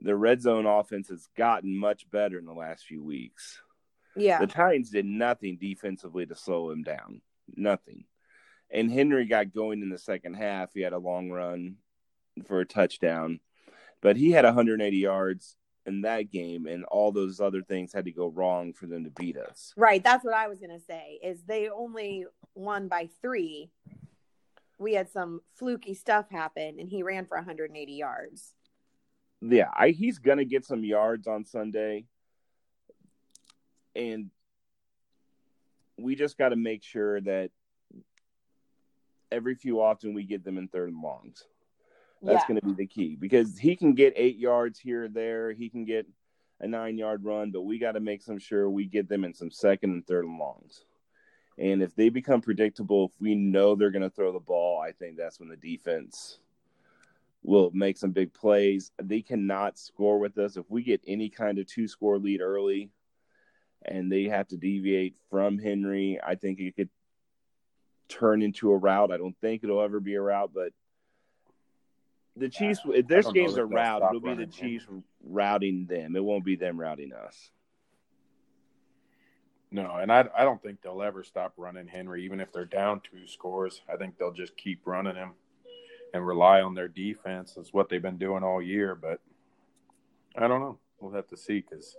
The 0.00 0.14
red 0.14 0.40
zone 0.40 0.66
offense 0.66 1.08
has 1.08 1.28
gotten 1.36 1.76
much 1.76 2.08
better 2.10 2.38
in 2.38 2.44
the 2.44 2.52
last 2.52 2.84
few 2.84 3.02
weeks. 3.02 3.60
Yeah. 4.16 4.38
The 4.38 4.46
Titans 4.46 4.90
did 4.90 5.04
nothing 5.04 5.58
defensively 5.60 6.26
to 6.26 6.34
slow 6.34 6.70
him 6.70 6.82
down. 6.82 7.20
Nothing. 7.56 8.04
And 8.70 8.92
Henry 8.92 9.26
got 9.26 9.54
going 9.54 9.82
in 9.82 9.88
the 9.88 9.98
second 9.98 10.34
half. 10.34 10.70
He 10.74 10.82
had 10.82 10.92
a 10.92 10.98
long 10.98 11.30
run 11.30 11.76
for 12.46 12.60
a 12.60 12.66
touchdown, 12.66 13.40
but 14.00 14.16
he 14.16 14.30
had 14.30 14.44
180 14.44 14.96
yards 14.96 15.56
in 15.86 16.02
that 16.02 16.30
game, 16.30 16.66
and 16.66 16.84
all 16.84 17.10
those 17.10 17.40
other 17.40 17.62
things 17.62 17.92
had 17.92 18.04
to 18.04 18.12
go 18.12 18.26
wrong 18.28 18.74
for 18.74 18.86
them 18.86 19.04
to 19.04 19.10
beat 19.10 19.38
us. 19.38 19.72
Right. 19.76 20.04
That's 20.04 20.24
what 20.24 20.34
I 20.34 20.46
was 20.48 20.60
gonna 20.60 20.80
say. 20.80 21.18
Is 21.22 21.42
they 21.44 21.70
only 21.70 22.26
won 22.54 22.88
by 22.88 23.08
three. 23.22 23.70
We 24.78 24.94
had 24.94 25.10
some 25.10 25.40
fluky 25.54 25.94
stuff 25.94 26.30
happen, 26.30 26.78
and 26.78 26.88
he 26.88 27.02
ran 27.02 27.24
for 27.26 27.36
180 27.36 27.92
yards. 27.92 28.54
Yeah, 29.40 29.68
I, 29.74 29.90
he's 29.90 30.18
gonna 30.18 30.44
get 30.44 30.64
some 30.64 30.84
yards 30.84 31.26
on 31.26 31.44
Sunday, 31.44 32.06
and 33.94 34.30
we 35.98 36.14
just 36.14 36.38
got 36.38 36.50
to 36.50 36.56
make 36.56 36.82
sure 36.82 37.20
that 37.20 37.50
every 39.30 39.54
few 39.54 39.80
often 39.80 40.14
we 40.14 40.24
get 40.24 40.44
them 40.44 40.58
in 40.58 40.68
third 40.68 40.90
and 40.90 41.02
longs. 41.02 41.44
That's 42.22 42.42
yeah. 42.42 42.48
going 42.48 42.60
to 42.60 42.66
be 42.66 42.72
the 42.74 42.86
key 42.86 43.16
because 43.16 43.58
he 43.58 43.76
can 43.76 43.94
get 43.94 44.12
eight 44.16 44.38
yards 44.38 44.78
here 44.78 45.04
or 45.04 45.08
there. 45.08 45.52
He 45.52 45.68
can 45.68 45.84
get 45.84 46.06
a 46.60 46.66
nine 46.66 46.98
yard 46.98 47.24
run, 47.24 47.50
but 47.50 47.62
we 47.62 47.78
got 47.78 47.92
to 47.92 48.00
make 48.00 48.22
some 48.22 48.38
sure 48.38 48.68
we 48.68 48.86
get 48.86 49.08
them 49.08 49.24
in 49.24 49.34
some 49.34 49.50
second 49.50 49.90
and 49.90 50.06
third 50.06 50.24
and 50.24 50.38
longs. 50.38 50.84
And 51.58 51.82
if 51.82 51.94
they 51.94 52.08
become 52.08 52.40
predictable, 52.40 53.06
if 53.06 53.20
we 53.20 53.34
know 53.34 53.74
they're 53.74 53.90
going 53.90 54.02
to 54.02 54.10
throw 54.10 54.32
the 54.32 54.40
ball, 54.40 54.80
I 54.80 54.92
think 54.92 55.16
that's 55.16 55.40
when 55.40 55.48
the 55.48 55.56
defense 55.56 56.38
will 57.42 57.70
make 57.72 57.96
some 57.96 58.10
big 58.10 58.32
plays. 58.32 58.92
They 59.02 59.22
cannot 59.22 59.78
score 59.78 60.18
with 60.18 60.38
us. 60.38 60.56
If 60.56 60.66
we 60.68 60.82
get 60.82 61.00
any 61.06 61.28
kind 61.28 61.58
of 61.58 61.66
two 61.66 61.88
score 61.88 62.18
lead 62.18 62.40
early 62.40 62.90
and 63.84 64.10
they 64.10 64.24
have 64.24 64.48
to 64.48 64.56
deviate 64.56 65.14
from 65.30 65.58
Henry, 65.58 66.18
I 66.24 66.34
think 66.34 66.58
it 66.60 66.76
could 66.76 66.90
turn 68.08 68.42
into 68.42 68.72
a 68.72 68.76
route. 68.76 69.12
I 69.12 69.16
don't 69.16 69.36
think 69.40 69.62
it'll 69.62 69.82
ever 69.82 70.00
be 70.00 70.14
a 70.14 70.22
route, 70.22 70.50
but 70.54 70.72
the 72.36 72.48
Chiefs, 72.48 72.80
if 72.86 73.06
this 73.06 73.30
game's 73.32 73.54
that 73.54 73.62
a 73.62 73.66
route, 73.66 74.02
it'll 74.02 74.20
be 74.20 74.28
the 74.30 74.40
Henry. 74.40 74.46
Chiefs 74.46 74.86
routing 75.24 75.86
them. 75.86 76.16
It 76.16 76.24
won't 76.24 76.44
be 76.44 76.56
them 76.56 76.78
routing 76.78 77.12
us. 77.12 77.50
No, 79.70 79.96
and 79.96 80.10
I 80.10 80.28
I 80.36 80.44
don't 80.44 80.62
think 80.62 80.80
they'll 80.80 81.02
ever 81.02 81.22
stop 81.22 81.52
running 81.56 81.88
Henry, 81.88 82.24
even 82.24 82.40
if 82.40 82.52
they're 82.52 82.64
down 82.64 83.00
two 83.00 83.26
scores. 83.26 83.82
I 83.92 83.96
think 83.96 84.16
they'll 84.16 84.32
just 84.32 84.56
keep 84.56 84.86
running 84.86 85.16
him 85.16 85.32
and 86.14 86.26
rely 86.26 86.60
on 86.60 86.74
their 86.74 86.88
defense. 86.88 87.56
Is 87.56 87.72
what 87.72 87.88
they've 87.88 88.02
been 88.02 88.18
doing 88.18 88.42
all 88.42 88.62
year. 88.62 88.94
But 88.94 89.20
I 90.36 90.48
don't 90.48 90.60
know. 90.60 90.78
We'll 91.00 91.14
have 91.14 91.28
to 91.28 91.36
see 91.36 91.60
because 91.60 91.96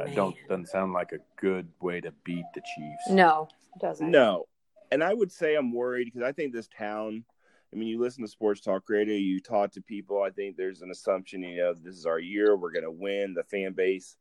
I 0.00 0.10
don't 0.10 0.36
doesn't 0.48 0.68
sound 0.68 0.92
like 0.92 1.12
a 1.12 1.40
good 1.40 1.68
way 1.80 2.00
to 2.00 2.12
beat 2.24 2.44
the 2.54 2.60
Chiefs. 2.60 3.10
No, 3.10 3.48
it 3.74 3.80
doesn't. 3.80 4.10
No. 4.10 4.46
And 4.92 5.02
I 5.04 5.14
would 5.14 5.30
say 5.30 5.54
I'm 5.54 5.72
worried 5.72 6.06
because 6.06 6.22
I 6.26 6.32
think 6.32 6.52
this 6.52 6.68
town, 6.68 7.24
I 7.72 7.76
mean, 7.76 7.88
you 7.88 8.00
listen 8.00 8.22
to 8.24 8.28
sports 8.28 8.60
talk 8.60 8.88
radio, 8.88 9.14
you 9.14 9.40
talk 9.40 9.72
to 9.72 9.80
people. 9.80 10.22
I 10.22 10.30
think 10.30 10.56
there's 10.56 10.82
an 10.82 10.90
assumption, 10.90 11.42
you 11.42 11.56
know, 11.56 11.74
this 11.74 11.96
is 11.96 12.06
our 12.06 12.18
year. 12.18 12.56
We're 12.56 12.72
going 12.72 12.84
to 12.84 12.90
win. 12.90 13.34
The 13.34 13.44
fan 13.44 13.72
base 13.72 14.16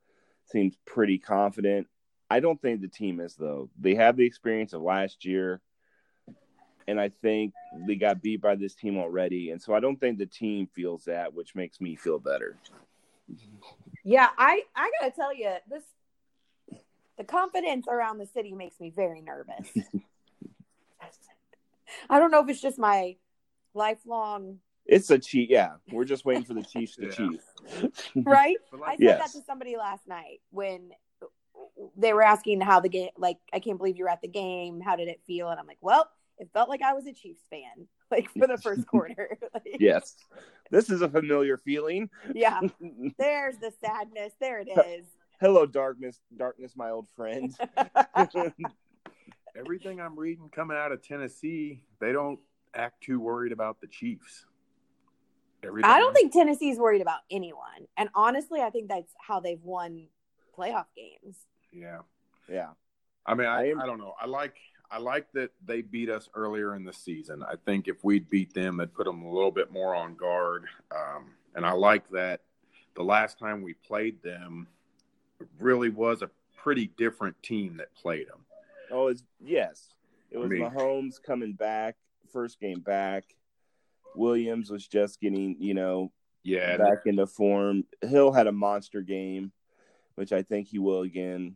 seems 0.46 0.76
pretty 0.86 1.18
confident. 1.18 1.88
I 2.30 2.40
don't 2.40 2.62
think 2.62 2.82
the 2.82 2.88
team 2.88 3.20
is, 3.20 3.36
though. 3.36 3.70
They 3.80 3.96
have 3.96 4.16
the 4.16 4.26
experience 4.26 4.74
of 4.74 4.84
last 4.84 5.26
year. 5.26 5.62
And 6.90 7.00
I 7.00 7.10
think 7.22 7.54
they 7.88 7.96
got 7.96 8.20
beat 8.20 8.42
by 8.42 8.56
this 8.56 8.74
team 8.74 8.98
already. 8.98 9.52
And 9.52 9.62
so 9.62 9.76
I 9.76 9.80
don't 9.80 10.00
think 10.00 10.18
the 10.18 10.26
team 10.26 10.68
feels 10.74 11.06
that, 11.06 11.32
which 11.32 11.54
makes 11.54 11.80
me 11.80 11.96
feel 11.96 12.18
better. 12.18 12.58
Yeah, 14.04 14.30
I 14.40 14.64
I 14.76 14.90
gotta 15.00 15.16
tell 15.16 15.36
you 15.36 15.54
this. 15.70 15.84
The 17.20 17.26
confidence 17.26 17.86
around 17.88 18.18
the 18.18 18.26
city 18.26 18.54
makes 18.54 18.80
me 18.80 18.90
very 18.90 19.22
nervous. 19.22 19.70
I 22.10 22.18
don't 22.18 22.32
know 22.32 22.42
if 22.42 22.50
it's 22.50 22.62
just 22.62 22.80
my 22.80 23.18
lifelong 23.76 24.58
It's 24.88 25.12
a 25.12 25.20
cheat. 25.20 25.52
Yeah. 25.52 25.74
We're 25.92 26.06
just 26.06 26.26
waiting 26.26 26.44
for 26.44 26.56
the 26.56 26.64
Chiefs 26.64 26.96
to 26.96 27.04
Yeah. 27.06 27.12
cheat. 27.12 27.40
right. 28.26 28.58
But 28.72 28.82
I 28.84 28.96
said 28.96 29.04
Yes. 29.04 29.32
that 29.34 29.40
to 29.40 29.46
somebody 29.46 29.78
last 29.78 30.08
night 30.08 30.40
when 30.50 30.90
they 31.96 32.14
were 32.14 32.24
asking 32.24 32.62
how 32.62 32.80
the 32.80 32.90
game. 32.90 33.10
Like, 33.18 33.38
I 33.54 33.60
can't 33.60 33.78
believe 33.78 33.98
you 33.98 34.06
were 34.06 34.10
at 34.10 34.22
the 34.22 34.28
game. 34.28 34.82
How 34.82 34.96
did 34.96 35.08
it 35.08 35.22
feel? 35.28 35.50
And 35.50 35.60
I'm 35.60 35.68
like, 35.68 35.78
well, 35.82 36.10
it 36.40 36.50
felt 36.54 36.70
like 36.70 36.82
I 36.82 36.94
was 36.94 37.06
a 37.06 37.14
Chiefs 37.14 37.42
fan, 37.50 37.88
like 38.12 38.30
for 38.32 38.48
the 38.48 38.58
first 38.58 38.88
quarter. 38.88 39.38
Like, 39.54 39.78
Yes. 39.80 40.16
This 40.72 40.90
is 40.90 41.02
a 41.02 41.10
familiar 41.10 41.58
feeling. 41.58 42.10
yeah. 42.34 42.60
There's 43.18 43.58
the 43.58 43.72
sadness. 43.84 44.34
There 44.40 44.60
it 44.60 44.70
is. 44.88 45.06
Hello, 45.42 45.66
darkness, 45.66 46.20
darkness, 46.38 46.74
my 46.76 46.90
old 46.92 47.08
friend. 47.16 47.56
everything 49.56 50.00
I'm 50.00 50.18
reading 50.18 50.50
coming 50.54 50.78
out 50.78 50.92
of 50.92 51.02
Tennessee, 51.04 51.82
they 52.00 52.12
don't 52.12 52.40
act 52.76 53.02
too 53.04 53.20
worried 53.20 53.52
about 53.52 53.82
the 53.82 53.88
Chiefs. 53.88 54.46
Everything 55.64 55.90
I 55.90 56.00
don't 56.00 56.14
think 56.14 56.32
Tennessee's 56.32 56.78
worried 56.78 57.02
about 57.02 57.20
anyone. 57.32 57.88
And 57.98 58.10
honestly, 58.16 58.62
I 58.62 58.70
think 58.70 58.88
that's 58.90 59.12
how 59.20 59.40
they've 59.40 59.62
won 59.64 60.08
playoff 60.58 60.86
games. 60.96 61.36
Yeah. 61.74 62.00
yeah, 62.50 62.70
I 63.26 63.36
mean, 63.36 63.48
I, 63.48 63.62
I 63.62 63.66
am- 63.70 63.82
I 63.82 63.86
don't 63.86 63.98
know. 64.00 64.14
I 64.20 64.26
like 64.26 64.56
I 64.92 64.98
like 64.98 65.32
that 65.34 65.52
they 65.66 65.82
beat 65.82 66.10
us 66.10 66.30
earlier 66.34 66.76
in 66.76 66.84
the 66.84 66.94
season. 66.94 67.44
I 67.44 67.56
think 67.66 67.88
if 67.88 68.04
we'd 68.04 68.30
beat 68.30 68.54
them, 68.54 68.80
it'd 68.80 68.94
put 68.94 69.06
them 69.06 69.22
a 69.24 69.32
little 69.32 69.52
bit 69.52 69.72
more 69.72 69.94
on 69.94 70.16
guard. 70.16 70.66
Um, 70.92 71.32
and 71.56 71.66
I 71.66 71.72
like 71.74 72.10
that 72.10 72.42
the 72.96 73.04
last 73.04 73.38
time 73.38 73.62
we 73.62 73.74
played 73.74 74.22
them 74.24 74.68
it 75.40 75.48
really 75.60 75.90
was 75.90 76.22
a 76.22 76.30
pretty 76.58 76.88
different 76.98 77.42
team 77.42 77.78
that 77.78 77.94
played 77.96 78.28
them. 78.28 78.40
oh, 78.92 79.08
it's 79.08 79.24
yes. 79.40 79.94
It 80.32 80.38
was 80.38 80.48
I 80.48 80.50
mean- 80.50 80.62
Mahomes 80.64 81.22
coming 81.22 81.54
back, 81.54 81.96
first 82.32 82.60
game 82.60 82.80
back. 82.82 83.24
Williams 84.16 84.70
was 84.70 84.88
just 84.88 85.22
getting, 85.22 85.56
you 85.60 85.74
know, 85.74 86.12
Yeah, 86.44 86.78
back 86.78 87.06
into 87.06 87.28
form. 87.28 87.86
Hill 88.02 88.32
had 88.32 88.48
a 88.48 88.52
monster 88.52 89.02
game, 89.02 89.52
which 90.16 90.34
I 90.34 90.42
think 90.42 90.68
he 90.68 90.80
will 90.80 91.02
again. 91.04 91.56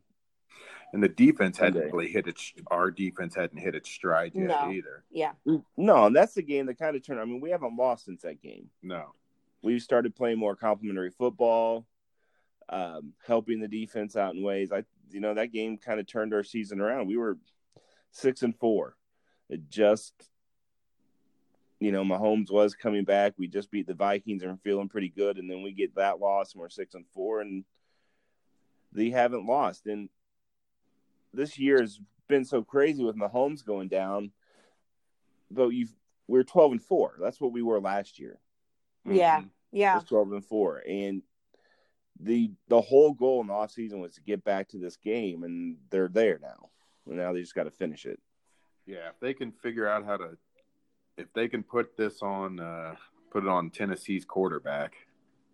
And 0.94 1.02
the 1.02 1.10
defense 1.10 1.58
hadn't 1.58 1.74
Sunday. 1.76 1.92
really 1.92 2.12
hit 2.12 2.28
its. 2.28 2.54
Our 2.68 2.92
defense 2.92 3.36
hadn't 3.36 3.58
hit 3.58 3.76
its 3.76 3.90
stride 3.90 4.34
yet 4.36 4.48
No. 4.48 4.72
either. 4.72 5.04
Yeah. 5.12 5.34
No, 5.78 6.06
and 6.06 6.16
that's 6.16 6.34
the 6.36 6.44
game 6.44 6.68
that 6.68 6.78
kind 6.78 6.96
of 6.96 7.04
turned. 7.06 7.20
I 7.20 7.26
mean, 7.26 7.42
we 7.42 7.50
haven't 7.50 7.76
lost 7.76 8.06
since 8.06 8.22
that 8.24 8.42
game. 8.42 8.70
No, 8.82 9.14
We've 9.62 9.82
started 9.82 10.16
playing 10.16 10.40
more 10.40 10.56
complementary 10.56 11.10
football, 11.12 11.86
um, 12.70 13.14
helping 13.26 13.60
the 13.62 13.68
defense 13.68 14.16
out 14.16 14.36
in 14.36 14.44
ways. 14.44 14.72
I, 14.72 14.84
you 15.10 15.20
know, 15.22 15.34
that 15.34 15.52
game 15.54 15.78
kind 15.78 16.00
of 16.00 16.06
turned 16.08 16.34
our 16.34 16.44
season 16.44 16.82
around. 16.82 17.08
We 17.08 17.18
were 17.18 17.38
six 18.12 18.42
and 18.44 18.56
four. 18.58 18.96
It 19.50 19.70
just, 19.70 20.14
you 21.80 21.92
know, 21.92 22.04
Mahomes 22.04 22.52
was 22.52 22.76
coming 22.76 23.04
back. 23.04 23.34
We 23.38 23.48
just 23.48 23.72
beat 23.72 23.88
the 23.88 23.94
Vikings 23.94 24.42
and 24.44 24.52
we're 24.52 24.58
feeling 24.58 24.90
pretty 24.90 25.10
good, 25.10 25.38
and 25.38 25.50
then 25.50 25.62
we 25.64 25.72
get 25.74 25.96
that 25.96 26.20
loss 26.20 26.54
and 26.54 26.62
we're 26.62 26.70
six 26.70 26.94
and 26.94 27.06
four, 27.14 27.42
and 27.42 27.64
they 28.92 29.10
haven't 29.10 29.46
lost. 29.46 29.86
And 29.88 30.10
this 31.34 31.58
year 31.58 31.80
has 31.82 32.00
been 32.28 32.46
so 32.46 32.64
crazy 32.64 33.04
with 33.04 33.16
Mahomes 33.18 33.66
going 33.66 33.88
down, 33.88 34.32
but 35.52 35.70
you've 35.70 35.94
we're 36.28 36.44
twelve 36.44 36.72
and 36.72 36.82
four. 36.82 37.16
That's 37.20 37.42
what 37.42 37.52
we 37.52 37.62
were 37.62 37.80
last 37.82 38.20
year 38.20 38.40
Yeah. 39.06 39.42
Mhm. 39.42 39.50
Yeah. 39.72 39.96
was 39.96 40.04
12 40.06 40.32
and 40.34 40.46
4 40.46 40.84
and 40.88 41.22
the 42.20 42.52
the 42.68 42.80
whole 42.80 43.12
goal 43.14 43.42
in 43.42 43.48
the 43.48 43.54
offseason 43.54 44.00
was 44.00 44.14
to 44.14 44.22
get 44.22 44.44
back 44.44 44.70
to 44.70 44.78
this 44.78 44.96
game 44.98 45.44
and 45.44 45.78
they're 45.90 46.08
there 46.08 46.38
now 46.40 46.70
and 47.08 47.18
now 47.18 47.34
they 47.34 47.42
just 47.42 47.56
got 47.56 47.64
to 47.64 47.72
finish 47.72 48.06
it 48.06 48.20
Yeah, 48.86 49.10
if 49.10 49.20
they 49.20 49.34
can 49.34 49.52
figure 49.52 49.88
out 49.88 50.06
how 50.06 50.18
to, 50.18 50.38
if 51.18 51.32
they 51.34 51.48
can 51.48 51.64
put 51.64 51.98
this 51.98 52.22
on, 52.22 52.60
uh, 52.60 52.96
put 53.32 53.44
it 53.44 53.50
on 53.50 53.70
Tennessee's 53.72 54.26
quarterback, 54.26 54.94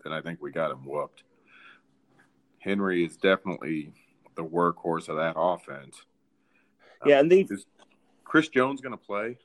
then 0.04 0.12
I 0.12 0.22
think 0.22 0.42
we 0.42 0.52
got 0.52 0.72
him 0.72 0.84
whooped. 0.84 1.24
Henry 2.60 3.06
is 3.06 3.16
definitely 3.18 3.94
the 4.40 4.46
workhorse 4.50 5.10
of 5.10 5.18
that 5.18 5.34
offense. 5.38 5.98
yeah 7.06 7.20
and 7.20 7.32
they 7.32 7.42
Is 7.42 7.66
Chris 8.24 8.48
Jones 8.50 8.82
going 8.82 8.92
to 8.98 8.98
play? 8.98 9.38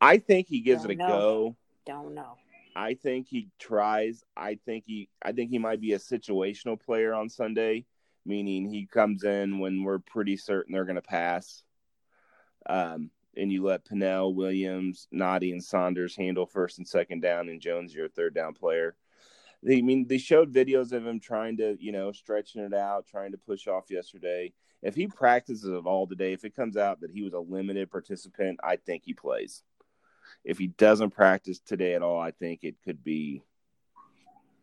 i 0.00 0.16
think 0.18 0.46
he 0.48 0.60
gives 0.60 0.84
it 0.84 0.92
a 0.92 0.94
know. 0.94 1.06
go 1.08 1.56
Don't 1.86 2.14
know. 2.14 2.36
i 2.76 2.94
think 2.94 3.26
he 3.28 3.48
tries 3.58 4.22
i 4.36 4.58
think 4.64 4.84
he 4.86 5.08
i 5.22 5.32
think 5.32 5.50
he 5.50 5.58
might 5.58 5.80
be 5.80 5.92
a 5.94 5.98
situational 5.98 6.80
player 6.80 7.12
on 7.14 7.28
sunday 7.28 7.84
meaning 8.24 8.70
he 8.70 8.86
comes 8.86 9.24
in 9.24 9.58
when 9.58 9.82
we're 9.82 9.98
pretty 9.98 10.36
certain 10.36 10.72
they're 10.72 10.84
going 10.84 10.94
to 10.96 11.02
pass 11.02 11.62
um 12.68 13.10
and 13.36 13.52
you 13.52 13.62
let 13.62 13.84
Pennel, 13.84 14.34
Williams, 14.34 15.06
Nnadi, 15.14 15.52
and 15.52 15.62
Saunders 15.62 16.16
handle 16.16 16.44
first 16.44 16.78
and 16.78 16.88
second 16.88 17.20
down, 17.20 17.48
and 17.48 17.60
Jones 17.60 17.94
your 17.94 18.08
third 18.08 18.34
down 18.34 18.52
player. 18.52 18.96
They, 19.62 19.78
I 19.78 19.82
mean, 19.82 20.06
they 20.06 20.18
showed 20.18 20.52
videos 20.52 20.92
of 20.92 21.06
him 21.06 21.18
trying 21.20 21.56
to, 21.58 21.76
you 21.80 21.92
know, 21.92 22.12
stretching 22.12 22.62
it 22.62 22.74
out, 22.74 23.06
trying 23.06 23.32
to 23.32 23.38
push 23.38 23.66
off 23.66 23.90
yesterday. 23.90 24.52
If 24.82 24.94
he 24.94 25.08
practices 25.08 25.68
at 25.68 25.84
all 25.86 26.06
today, 26.06 26.32
if 26.32 26.44
it 26.44 26.54
comes 26.54 26.76
out 26.76 27.00
that 27.00 27.10
he 27.10 27.22
was 27.22 27.32
a 27.32 27.40
limited 27.40 27.90
participant, 27.90 28.60
I 28.62 28.76
think 28.76 29.02
he 29.04 29.14
plays. 29.14 29.64
If 30.44 30.58
he 30.58 30.68
doesn't 30.68 31.10
practice 31.10 31.58
today 31.58 31.94
at 31.94 32.02
all, 32.02 32.20
I 32.20 32.30
think 32.30 32.62
it 32.62 32.76
could 32.84 33.02
be, 33.02 33.42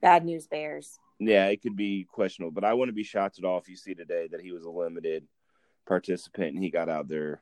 Bad 0.01 0.23
news 0.23 0.47
bears. 0.47 0.99
yeah, 1.19 1.47
it 1.47 1.61
could 1.61 1.75
be 1.75 2.05
questionable. 2.09 2.51
But 2.51 2.63
I 2.63 2.73
wouldn't 2.73 2.95
be 2.95 3.03
shocked 3.03 3.39
at 3.39 3.45
all 3.45 3.57
if 3.57 3.67
you 3.67 3.75
see 3.75 3.95
today 3.95 4.27
that 4.31 4.41
he 4.41 4.51
was 4.51 4.63
a 4.63 4.69
limited 4.69 5.25
participant 5.87 6.53
and 6.53 6.63
he 6.63 6.69
got 6.69 6.89
out 6.89 7.07
there 7.07 7.41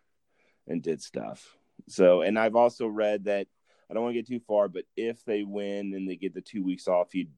and 0.67 0.81
did 0.81 1.01
stuff. 1.01 1.55
So, 1.87 2.21
and 2.21 2.39
I've 2.39 2.55
also 2.55 2.87
read 2.87 3.25
that 3.25 3.47
I 3.89 3.93
don't 3.93 4.03
want 4.03 4.15
to 4.15 4.19
get 4.21 4.27
too 4.27 4.39
far, 4.39 4.69
but 4.69 4.85
if 4.95 5.23
they 5.25 5.43
win 5.43 5.93
and 5.93 6.09
they 6.09 6.15
get 6.15 6.33
the 6.33 6.41
two 6.41 6.63
weeks 6.63 6.87
off, 6.87 7.11
he'd 7.11 7.29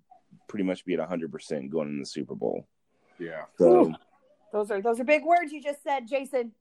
pretty 0.48 0.64
much 0.64 0.86
be 0.86 0.94
at 0.94 1.00
100% 1.00 1.70
going 1.70 1.90
in 1.90 2.00
the 2.00 2.06
Super 2.06 2.36
Bowl. 2.36 2.68
Yeah. 3.20 3.44
So, 3.58 3.86
Ooh. 3.88 3.96
Those 4.52 4.72
are 4.72 4.82
those 4.82 5.00
are 5.00 5.04
big 5.04 5.24
words 5.26 5.52
you 5.52 5.62
just 5.62 5.84
said, 5.84 6.08
Jason. 6.08 6.54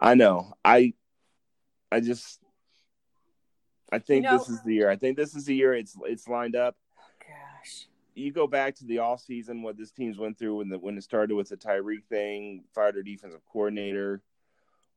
I 0.00 0.14
know. 0.14 0.54
I, 0.64 0.94
I 1.92 2.00
just, 2.00 2.40
I 3.92 3.98
think 3.98 4.24
You 4.24 4.30
know- 4.30 4.38
this 4.38 4.48
is 4.48 4.62
the 4.62 4.74
year. 4.74 4.88
I 4.90 4.96
think 4.96 5.16
this 5.16 5.34
is 5.34 5.44
the 5.44 5.54
year 5.54 5.74
it's 5.74 5.96
it's 6.04 6.26
lined 6.28 6.56
up. 6.56 6.76
Gosh. 7.20 7.86
you 8.14 8.32
go 8.32 8.46
back 8.46 8.74
to 8.76 8.84
the 8.86 8.98
off 9.00 9.20
season, 9.20 9.62
what 9.62 9.76
this 9.76 9.90
team's 9.90 10.18
went 10.18 10.38
through 10.38 10.56
when 10.56 10.68
the 10.70 10.78
when 10.78 10.96
it 10.96 11.02
started 11.04 11.34
with 11.34 11.48
the 11.50 11.56
Tyreek 11.56 12.04
thing, 12.08 12.64
fired 12.74 12.94
their 12.94 13.02
defensive 13.02 13.40
coordinator. 13.52 14.22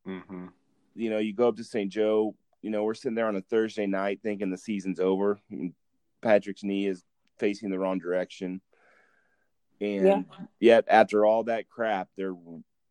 hmm 0.05 0.47
You 0.95 1.09
know, 1.09 1.17
you 1.17 1.33
go 1.33 1.49
up 1.49 1.57
to 1.57 1.63
St. 1.63 1.91
Joe. 1.91 2.35
You 2.61 2.69
know, 2.69 2.83
we're 2.83 2.93
sitting 2.93 3.15
there 3.15 3.27
on 3.27 3.35
a 3.35 3.41
Thursday 3.41 3.87
night 3.87 4.19
thinking 4.23 4.49
the 4.51 4.57
season's 4.57 4.99
over. 4.99 5.39
Patrick's 6.21 6.63
knee 6.63 6.87
is 6.87 7.03
facing 7.39 7.69
the 7.69 7.79
wrong 7.79 7.97
direction. 7.99 8.61
And 9.81 10.25
yet, 10.59 10.85
after 10.89 11.25
all 11.25 11.45
that 11.45 11.69
crap, 11.69 12.09
they're 12.17 12.35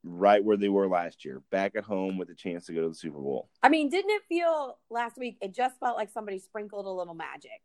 right 0.05 0.43
where 0.43 0.57
they 0.57 0.71
were 0.71 0.89
last 0.89 1.25
year, 1.25 1.43
back 1.51 1.77
at 1.77 1.85
home 1.85 2.17
with 2.17 2.31
a 2.31 2.35
chance 2.35 2.67
to 2.67 2.73
go 2.73 2.83
to 2.83 2.89
the 2.89 2.95
Super 2.95 3.19
Bowl. 3.19 3.51
I 3.63 3.69
mean, 3.69 3.91
didn't 3.91 4.11
it 4.11 4.23
feel 4.29 4.79
last 4.89 5.19
week? 5.19 5.37
It 5.43 5.55
just 5.55 5.79
felt 5.81 5.97
like 5.99 6.11
somebody 6.11 6.39
sprinkled 6.39 6.87
a 6.87 6.91
little 6.91 7.15
magic. 7.15 7.61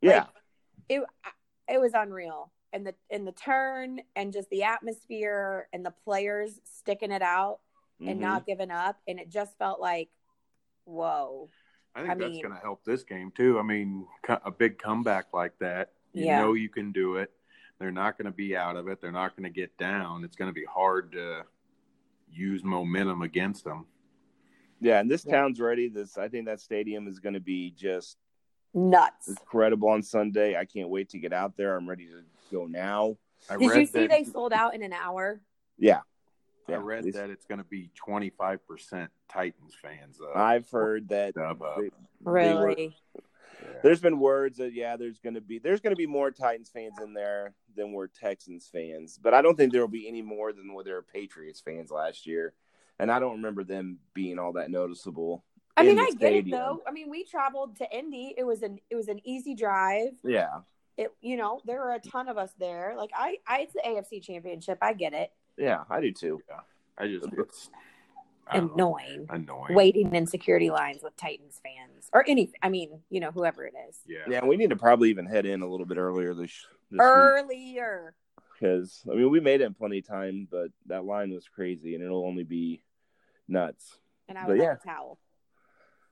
Yeah. 0.00 0.20
Like, 0.20 0.28
it 0.88 1.02
it 1.68 1.80
was 1.80 1.92
unreal, 1.94 2.50
and 2.72 2.86
the 2.86 2.94
and 3.10 3.26
the 3.26 3.32
turn 3.32 4.00
and 4.16 4.32
just 4.32 4.48
the 4.50 4.62
atmosphere 4.62 5.68
and 5.72 5.84
the 5.84 5.92
players 6.04 6.58
sticking 6.64 7.12
it 7.12 7.22
out 7.22 7.60
and 8.00 8.18
Mhm. 8.18 8.22
not 8.22 8.46
giving 8.46 8.70
up, 8.70 9.00
and 9.06 9.20
it 9.20 9.28
just 9.28 9.56
felt 9.58 9.80
like, 9.80 10.08
whoa, 10.84 11.50
I 11.94 12.00
think 12.00 12.10
I 12.10 12.14
that's 12.14 12.42
going 12.42 12.54
to 12.54 12.60
help 12.60 12.84
this 12.84 13.04
game 13.04 13.30
too. 13.30 13.58
I 13.58 13.62
mean, 13.62 14.08
a 14.28 14.50
big 14.50 14.78
comeback 14.78 15.32
like 15.32 15.56
that, 15.58 15.92
you 16.12 16.26
Yeah. 16.26 16.40
know 16.40 16.52
you 16.54 16.68
can 16.68 16.92
do 16.92 17.16
it. 17.16 17.30
They're 17.78 17.90
not 17.90 18.16
going 18.16 18.26
to 18.26 18.32
be 18.36 18.56
out 18.56 18.76
of 18.76 18.88
it. 18.88 19.00
They're 19.00 19.12
not 19.12 19.34
going 19.36 19.44
to 19.44 19.50
get 19.54 19.76
down. 19.76 20.24
It's 20.24 20.36
going 20.36 20.48
to 20.50 20.54
be 20.54 20.64
hard 20.64 21.12
to 21.12 21.44
use 22.30 22.62
momentum 22.62 23.22
against 23.22 23.64
them. 23.64 23.86
Yeah, 24.80 25.00
and 25.00 25.10
this 25.10 25.24
Yeah. 25.24 25.32
town's 25.36 25.60
ready. 25.60 25.88
This 25.88 26.18
I 26.18 26.28
think 26.28 26.46
that 26.46 26.60
stadium 26.60 27.06
is 27.08 27.18
going 27.18 27.34
to 27.34 27.40
be 27.40 27.70
just 27.70 28.18
nuts! 28.74 29.28
incredible 29.28 29.88
on 29.88 30.02
Sunday. 30.02 30.56
I 30.56 30.64
can't 30.64 30.88
wait 30.88 31.08
to 31.10 31.18
get 31.18 31.32
out 31.32 31.56
there. 31.56 31.76
I'm 31.76 31.88
ready 31.88 32.06
to 32.06 32.22
go 32.50 32.66
now. 32.66 33.16
I 33.50 33.56
Did 33.56 33.70
read 33.70 33.80
you 33.80 33.86
see 33.86 33.98
that, 34.00 34.10
they 34.10 34.24
sold 34.24 34.52
out 34.52 34.74
in 34.74 34.82
an 34.82 34.92
hour? 34.92 35.40
Yeah, 35.78 36.00
I 36.68 36.74
read 36.76 37.00
It's- 37.06 37.14
that 37.20 37.30
it's 37.30 37.44
going 37.46 37.58
to 37.58 37.64
be 37.64 37.90
25% 37.96 39.10
Titans 39.28 39.74
fans. 39.74 40.18
Though. 40.18 40.32
I've 40.34 40.70
heard 40.70 41.08
that 41.08 41.34
Dub 41.34 41.62
up. 41.62 41.76
they- 41.78 41.82
they 41.84 41.90
were- 42.22 42.32
Really? 42.32 42.96
Yeah. 43.62 43.78
there's 43.82 44.00
been 44.00 44.18
words 44.18 44.58
that 44.58 44.72
yeah, 44.74 44.96
there's 44.96 45.18
going 45.18 45.34
to 45.34 45.40
be 45.40 45.58
there's 45.58 45.80
going 45.80 45.92
to 45.92 45.96
be 45.96 46.06
more 46.06 46.30
Titans 46.30 46.70
fans 46.70 46.94
in 47.02 47.14
there 47.14 47.54
than 47.76 47.92
were 47.92 48.08
Texans 48.08 48.68
fans, 48.72 49.18
but 49.22 49.34
I 49.34 49.42
don't 49.42 49.56
think 49.56 49.72
there 49.72 49.80
will 49.80 49.88
be 49.88 50.08
any 50.08 50.22
more 50.22 50.52
than 50.52 50.72
what 50.74 50.84
there 50.84 50.94
were 50.96 51.02
Patriots 51.02 51.60
fans 51.60 51.90
last 51.90 52.26
year, 52.26 52.54
and 52.98 53.10
I 53.10 53.18
don't 53.18 53.36
remember 53.36 53.64
them 53.64 53.98
being 54.14 54.38
all 54.38 54.52
that 54.54 54.70
noticeable. 54.70 55.44
I 55.76 55.84
mean, 55.84 55.96
the 55.96 56.02
I 56.02 56.06
get 56.06 56.16
stadium. 56.18 56.46
it 56.48 56.50
though. 56.50 56.82
I 56.86 56.90
mean, 56.92 57.08
we 57.08 57.24
traveled 57.24 57.76
to 57.76 57.96
Indy. 57.96 58.34
It 58.36 58.44
was 58.44 58.62
an 58.62 58.78
it 58.90 58.96
was 58.96 59.08
an 59.08 59.20
easy 59.26 59.54
drive. 59.54 60.12
Yeah, 60.22 60.60
It 60.98 61.12
you 61.22 61.36
know 61.36 61.60
there 61.64 61.78
were 61.80 61.92
a 61.94 62.00
ton 62.00 62.28
of 62.28 62.36
us 62.36 62.52
there. 62.58 62.94
Like 62.96 63.10
I, 63.16 63.38
I 63.48 63.60
it's 63.60 63.72
the 63.72 63.82
AFC 63.86 64.22
Championship. 64.22 64.78
I 64.82 64.92
get 64.92 65.14
it. 65.14 65.30
yeah, 65.56 65.84
I 65.88 66.00
do 66.02 66.12
too. 66.12 66.40
Yeah. 66.48 66.60
I 66.98 67.06
just, 67.08 67.24
it's 67.24 67.30
I 67.30 67.32
don't 67.32 67.38
know, 67.38 67.91
Annoying. 68.50 69.26
annoying. 69.30 69.74
Waiting 69.74 70.14
in 70.14 70.26
security 70.26 70.70
lines 70.70 71.02
with 71.02 71.16
Titans 71.16 71.60
fans 71.62 72.08
or 72.12 72.24
any. 72.28 72.52
I 72.62 72.68
mean, 72.68 73.00
you 73.10 73.20
know, 73.20 73.30
whoever 73.30 73.64
it 73.64 73.74
is. 73.88 73.98
Yeah. 74.06 74.18
Yeah, 74.28 74.44
we 74.44 74.56
need 74.56 74.70
to 74.70 74.76
probably 74.76 75.10
even 75.10 75.26
head 75.26 75.46
in 75.46 75.62
a 75.62 75.66
little 75.68 75.86
bit 75.86 75.96
earlier 75.98 76.34
this, 76.34 76.50
this. 76.90 77.00
Earlier. 77.00 78.14
because 78.58 79.02
I 79.10 79.14
mean 79.14 79.30
we 79.30 79.40
made 79.40 79.60
it 79.60 79.76
plenty 79.78 79.98
of 79.98 80.06
time, 80.06 80.48
but 80.50 80.68
that 80.86 81.04
line 81.04 81.30
was 81.32 81.46
crazy, 81.48 81.94
and 81.94 82.04
it'll 82.04 82.26
only 82.26 82.44
be 82.44 82.82
nuts. 83.48 83.98
And 84.28 84.36
I 84.38 84.42
But 84.46 84.56
was 84.56 84.60
yeah. 84.62 84.74
a 84.82 84.86
towel. 84.86 85.18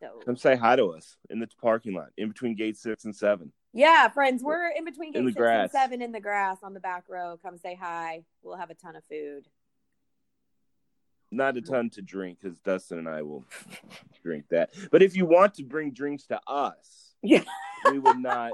So 0.01 0.21
Come 0.25 0.37
say 0.37 0.57
hi 0.57 0.77
to 0.77 0.87
us 0.93 1.17
in 1.29 1.41
the 1.41 1.49
parking 1.61 1.93
lot, 1.95 2.09
in 2.17 2.29
between 2.29 2.55
gate 2.57 2.77
six 2.79 3.05
and 3.05 3.15
seven. 3.15 3.53
yeah, 3.75 4.09
friends, 4.09 4.43
we're 4.43 4.69
in 4.71 4.85
between 4.87 5.09
In 5.15 5.25
gate 5.25 5.25
the 5.27 5.31
six 5.33 5.37
grass. 5.39 5.63
and 5.65 5.71
seven 5.73 6.01
in 6.03 6.11
the 6.13 6.21
grass 6.21 6.57
on 6.63 6.73
the 6.73 6.81
back 6.81 7.05
row. 7.09 7.39
Come 7.43 7.59
say 7.59 7.75
hi. 7.79 8.25
We'll 8.43 8.57
have 8.57 8.71
a 8.71 8.75
ton 8.75 8.97
of 8.97 9.03
food. 9.11 9.47
Not 11.31 11.57
a 11.57 11.61
ton 11.61 11.91
to 11.91 12.03
drink 12.03 12.39
because 12.41 12.59
Dustin 12.59 12.99
and 12.99 13.09
I 13.09 13.23
will 13.23 13.45
drink 14.23 14.47
that. 14.51 14.71
But 14.91 15.03
if 15.03 15.17
you 15.17 15.27
want 15.27 15.55
to 15.55 15.63
bring 15.65 15.93
drinks 15.93 16.25
to 16.27 16.41
us, 16.47 17.15
Yeah. 17.23 17.45
we 17.91 17.99
would 17.99 18.19
not 18.19 18.53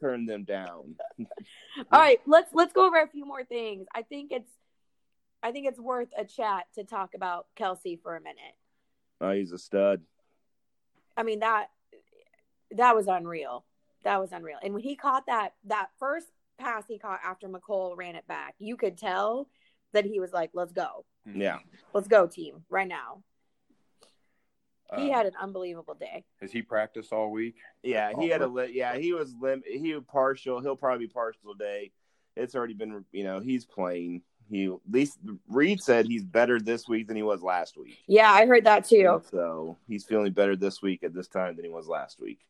turn 0.00 0.26
them 0.26 0.44
down. 0.44 0.96
All 1.90 2.00
right, 2.00 2.20
let's 2.26 2.52
let's 2.52 2.72
go 2.72 2.86
over 2.86 3.00
a 3.00 3.08
few 3.08 3.24
more 3.24 3.44
things. 3.44 3.86
I 3.94 4.02
think 4.02 4.32
it's 4.32 4.50
I 5.42 5.52
think 5.52 5.66
it's 5.66 5.78
worth 5.80 6.08
a 6.16 6.24
chat 6.24 6.66
to 6.74 6.84
talk 6.84 7.14
about 7.14 7.46
Kelce 7.56 8.00
for 8.02 8.16
a 8.16 8.20
minute. 8.20 8.56
Oh, 9.20 9.30
he's 9.32 9.52
a 9.52 9.58
stud. 9.58 10.02
I 11.16 11.22
mean 11.22 11.40
that 11.40 11.68
that 12.72 12.94
was 12.94 13.06
unreal. 13.08 13.64
That 14.04 14.20
was 14.20 14.30
unreal. 14.32 14.58
And 14.62 14.74
when 14.74 14.82
he 14.82 14.94
caught 14.94 15.26
that 15.26 15.54
that 15.64 15.88
first 15.98 16.26
pass 16.58 16.84
he 16.86 16.98
caught 16.98 17.20
after 17.24 17.48
Mecole 17.48 17.96
ran 17.96 18.14
it 18.14 18.26
back, 18.26 18.54
you 18.58 18.76
could 18.76 18.98
tell 18.98 19.48
that 19.92 20.04
he 20.04 20.20
was 20.20 20.32
like, 20.32 20.50
"Let's 20.52 20.72
go, 20.72 21.04
Yeah, 21.34 21.58
let's 21.92 22.08
go, 22.08 22.26
team, 22.26 22.64
right 22.68 22.88
now." 22.88 23.22
He 24.96 25.10
Uh, 25.10 25.14
had 25.16 25.26
an 25.26 25.34
unbelievable 25.38 25.94
day. 25.94 26.24
Has 26.40 26.50
he 26.50 26.62
practiced 26.62 27.12
all 27.12 27.30
week? 27.30 27.56
yeah. 27.82 28.10
He 28.18 28.28
had 28.28 28.40
a 28.40 28.46
li- 28.46 28.72
yeah. 28.72 28.96
He 28.96 29.12
was 29.12 29.34
lim. 29.34 29.62
He 29.66 29.94
was 29.94 30.04
partial. 30.04 30.60
He'll 30.60 30.76
probably 30.76 31.06
be 31.06 31.12
partial 31.12 31.52
today. 31.52 31.92
It's 32.36 32.54
already 32.54 32.72
been 32.74 33.04
you 33.12 33.24
know 33.24 33.40
he's 33.40 33.66
playing. 33.66 34.22
He 34.48 34.64
at 34.64 34.78
least 34.90 35.18
Reid 35.46 35.82
said 35.82 36.06
he's 36.06 36.24
better 36.24 36.58
this 36.58 36.88
week 36.88 37.06
than 37.06 37.16
he 37.16 37.22
was 37.22 37.42
last 37.42 37.76
week. 37.76 37.98
Yeah, 38.06 38.30
I 38.32 38.46
heard 38.46 38.64
that 38.64 38.86
too. 38.86 39.20
So 39.30 39.76
he's 39.86 40.06
feeling 40.06 40.32
better 40.32 40.56
this 40.56 40.80
week 40.80 41.02
at 41.04 41.12
this 41.12 41.28
time 41.28 41.56
than 41.56 41.66
he 41.66 41.70
was 41.70 41.86
last 41.86 42.18
week. 42.18 42.40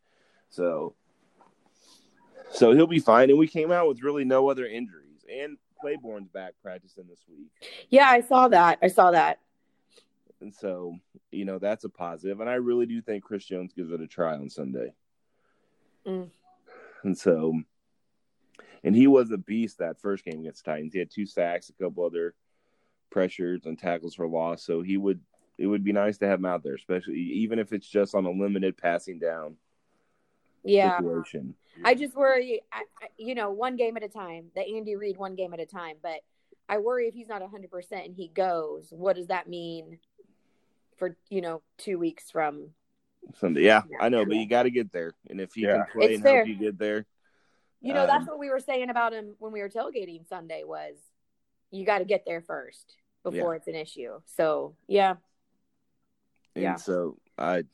So 0.48 0.94
so 2.52 2.72
he'll 2.72 2.86
be 2.86 3.00
fine. 3.00 3.30
And 3.30 3.38
we 3.38 3.48
came 3.48 3.72
out 3.72 3.88
with 3.88 4.00
really 4.02 4.24
no 4.24 4.48
other 4.48 4.64
injuries. 4.64 5.24
And 5.28 5.58
Claiborne's 5.80 6.28
back 6.28 6.54
practicing 6.62 7.06
this 7.08 7.24
week. 7.28 7.48
Yeah, 7.90 8.08
I 8.08 8.20
saw 8.20 8.48
that. 8.48 8.78
I 8.82 8.88
saw 8.88 9.10
that. 9.10 9.40
And 10.40 10.54
so, 10.54 10.96
you 11.30 11.44
know, 11.44 11.58
that's 11.58 11.84
a 11.84 11.88
positive. 11.88 12.40
And 12.40 12.48
I 12.48 12.54
really 12.54 12.86
do 12.86 13.02
think 13.02 13.24
Chris 13.24 13.44
Jones 13.44 13.72
gives 13.74 13.90
it 13.90 14.00
a 14.00 14.06
try 14.06 14.34
on 14.34 14.48
Sunday. 14.48 14.92
Mm. 16.06 16.30
And 17.02 17.18
so 17.18 17.54
and 18.84 18.94
he 18.94 19.06
was 19.06 19.30
a 19.30 19.38
beast 19.38 19.78
that 19.78 20.00
first 20.00 20.24
game 20.24 20.40
against 20.40 20.64
the 20.64 20.70
Titans. 20.70 20.92
He 20.92 20.98
had 20.98 21.10
two 21.10 21.26
sacks, 21.26 21.68
a 21.68 21.82
couple 21.82 22.04
other 22.04 22.34
pressures 23.10 23.66
and 23.66 23.78
tackles 23.78 24.14
for 24.14 24.28
loss. 24.28 24.62
So 24.62 24.82
he 24.82 24.96
would 24.96 25.20
it 25.56 25.66
would 25.66 25.82
be 25.82 25.92
nice 25.92 26.18
to 26.18 26.26
have 26.28 26.38
him 26.38 26.46
out 26.46 26.62
there, 26.62 26.74
especially 26.74 27.16
even 27.16 27.58
if 27.58 27.72
it's 27.72 27.88
just 27.88 28.14
on 28.14 28.26
a 28.26 28.30
limited 28.30 28.76
passing 28.76 29.18
down 29.18 29.56
Yeah. 30.64 30.98
situation. 30.98 31.54
I 31.84 31.94
just 31.94 32.16
worry, 32.16 32.62
I, 32.72 32.82
I, 33.00 33.08
you 33.16 33.34
know, 33.34 33.50
one 33.50 33.76
game 33.76 33.96
at 33.96 34.02
a 34.02 34.08
time. 34.08 34.46
The 34.54 34.62
Andy 34.62 34.96
Reid 34.96 35.16
one 35.16 35.34
game 35.34 35.54
at 35.54 35.60
a 35.60 35.66
time. 35.66 35.96
But 36.02 36.20
I 36.68 36.78
worry 36.78 37.06
if 37.08 37.14
he's 37.14 37.28
not 37.28 37.42
hundred 37.42 37.70
percent 37.70 38.06
and 38.06 38.14
he 38.14 38.28
goes, 38.28 38.88
what 38.90 39.16
does 39.16 39.28
that 39.28 39.48
mean 39.48 39.98
for 40.96 41.16
you 41.30 41.40
know 41.40 41.62
two 41.76 41.98
weeks 41.98 42.30
from? 42.30 42.70
Sunday. 43.34 43.62
Yeah, 43.62 43.82
Yeah. 43.88 43.98
I 44.00 44.08
know, 44.08 44.24
but 44.24 44.36
you 44.36 44.46
got 44.46 44.64
to 44.64 44.70
get 44.70 44.92
there. 44.92 45.12
And 45.28 45.40
if 45.40 45.52
he 45.54 45.62
Yeah. 45.62 45.74
can 45.74 45.86
play 45.92 46.06
It's 46.06 46.14
and 46.16 46.24
fair. 46.24 46.36
help 46.38 46.48
you 46.48 46.56
get 46.56 46.78
there, 46.78 47.06
You 47.80 47.94
know, 47.94 48.06
that's 48.06 48.22
Um, 48.22 48.28
what 48.30 48.38
we 48.40 48.50
were 48.50 48.58
saying 48.58 48.90
about 48.90 49.12
him 49.12 49.36
when 49.38 49.52
we 49.52 49.60
were 49.60 49.68
tailgating 49.68 50.26
Sunday. 50.26 50.64
Was 50.64 50.96
you 51.70 51.84
got 51.86 51.98
to 51.98 52.04
get 52.04 52.24
there 52.26 52.40
first 52.42 52.96
before 53.22 53.54
it's 53.54 53.68
an 53.68 53.74
issue. 53.76 54.20
So 54.24 54.74
yeah, 54.88 55.16
and 56.54 56.64
Yeah. 56.64 56.74
so 56.76 57.18
I, 57.36 57.64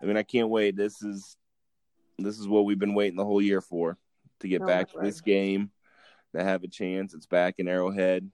I 0.00 0.04
mean, 0.04 0.16
I 0.16 0.22
can't 0.22 0.48
wait. 0.48 0.76
This 0.76 1.02
is 1.02 1.36
this 2.18 2.38
is 2.38 2.48
what 2.48 2.64
we've 2.64 2.78
been 2.78 2.94
waiting 2.94 3.16
the 3.16 3.24
whole 3.24 3.42
year 3.42 3.60
for 3.60 3.96
to 4.40 4.48
get 4.48 4.62
Oh, 4.62 4.66
back 4.66 4.90
to 4.90 4.98
this 5.00 5.20
game, 5.20 5.70
to 6.34 6.42
have 6.42 6.64
a 6.64 6.68
chance. 6.68 7.14
It's 7.14 7.26
back 7.26 7.56
in 7.58 7.68
Arrowhead. 7.68 8.30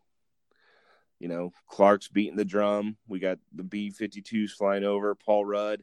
You 1.20 1.28
know, 1.28 1.52
Clark's 1.68 2.08
beating 2.08 2.36
the 2.36 2.44
drum. 2.44 2.96
We 3.08 3.18
got 3.18 3.38
the 3.54 3.62
B 3.62 3.90
52s 3.90 4.50
flying 4.50 4.84
over. 4.84 5.14
Paul 5.14 5.44
Rudd 5.44 5.82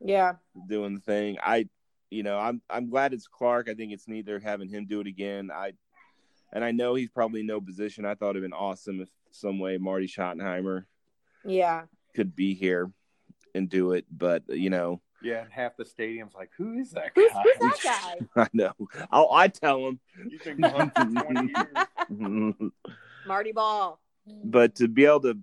yeah, 0.00 0.34
doing 0.68 0.94
the 0.94 1.00
thing. 1.00 1.38
I, 1.42 1.68
you 2.10 2.22
know, 2.22 2.38
I'm 2.38 2.60
I'm 2.68 2.90
glad 2.90 3.14
it's 3.14 3.26
Clark. 3.26 3.68
I 3.68 3.74
think 3.74 3.92
it's 3.92 4.08
neat 4.08 4.26
they're 4.26 4.38
having 4.38 4.68
him 4.68 4.86
do 4.86 5.00
it 5.00 5.06
again. 5.06 5.50
I, 5.52 5.72
and 6.52 6.64
I 6.64 6.70
know 6.70 6.94
he's 6.94 7.08
probably 7.08 7.40
in 7.40 7.46
no 7.46 7.60
position. 7.60 8.04
I 8.04 8.14
thought 8.14 8.30
it'd 8.30 8.42
been 8.42 8.52
awesome 8.52 9.00
if 9.00 9.08
some 9.30 9.58
way 9.58 9.78
Marty 9.78 10.06
Schottenheimer 10.06 10.84
yeah. 11.44 11.82
could 12.14 12.36
be 12.36 12.54
here 12.54 12.92
and 13.54 13.68
do 13.68 13.92
it, 13.92 14.04
but 14.10 14.42
you 14.48 14.70
know, 14.70 15.00
Yeah, 15.24 15.42
and 15.42 15.52
half 15.52 15.76
the 15.76 15.84
stadium's 15.84 16.34
like, 16.34 16.50
who 16.56 16.78
is 16.78 16.90
that 16.92 17.10
Who's, 17.14 17.32
guy? 17.32 17.42
who's 17.60 17.80
that 17.82 18.16
guy? 18.34 18.42
I 18.42 18.48
know. 18.52 18.72
I'll 19.10 19.30
I 19.32 19.48
tell 19.48 19.86
him, 19.88 19.98
He's 20.30 20.42
been 20.42 20.60
gone 20.60 20.92
for 20.94 21.04
20 21.04 21.52
years. 22.60 22.70
Marty 23.26 23.52
Ball. 23.52 23.98
but 24.44 24.74
to 24.76 24.88
be 24.88 25.04
able 25.06 25.20
to, 25.20 25.38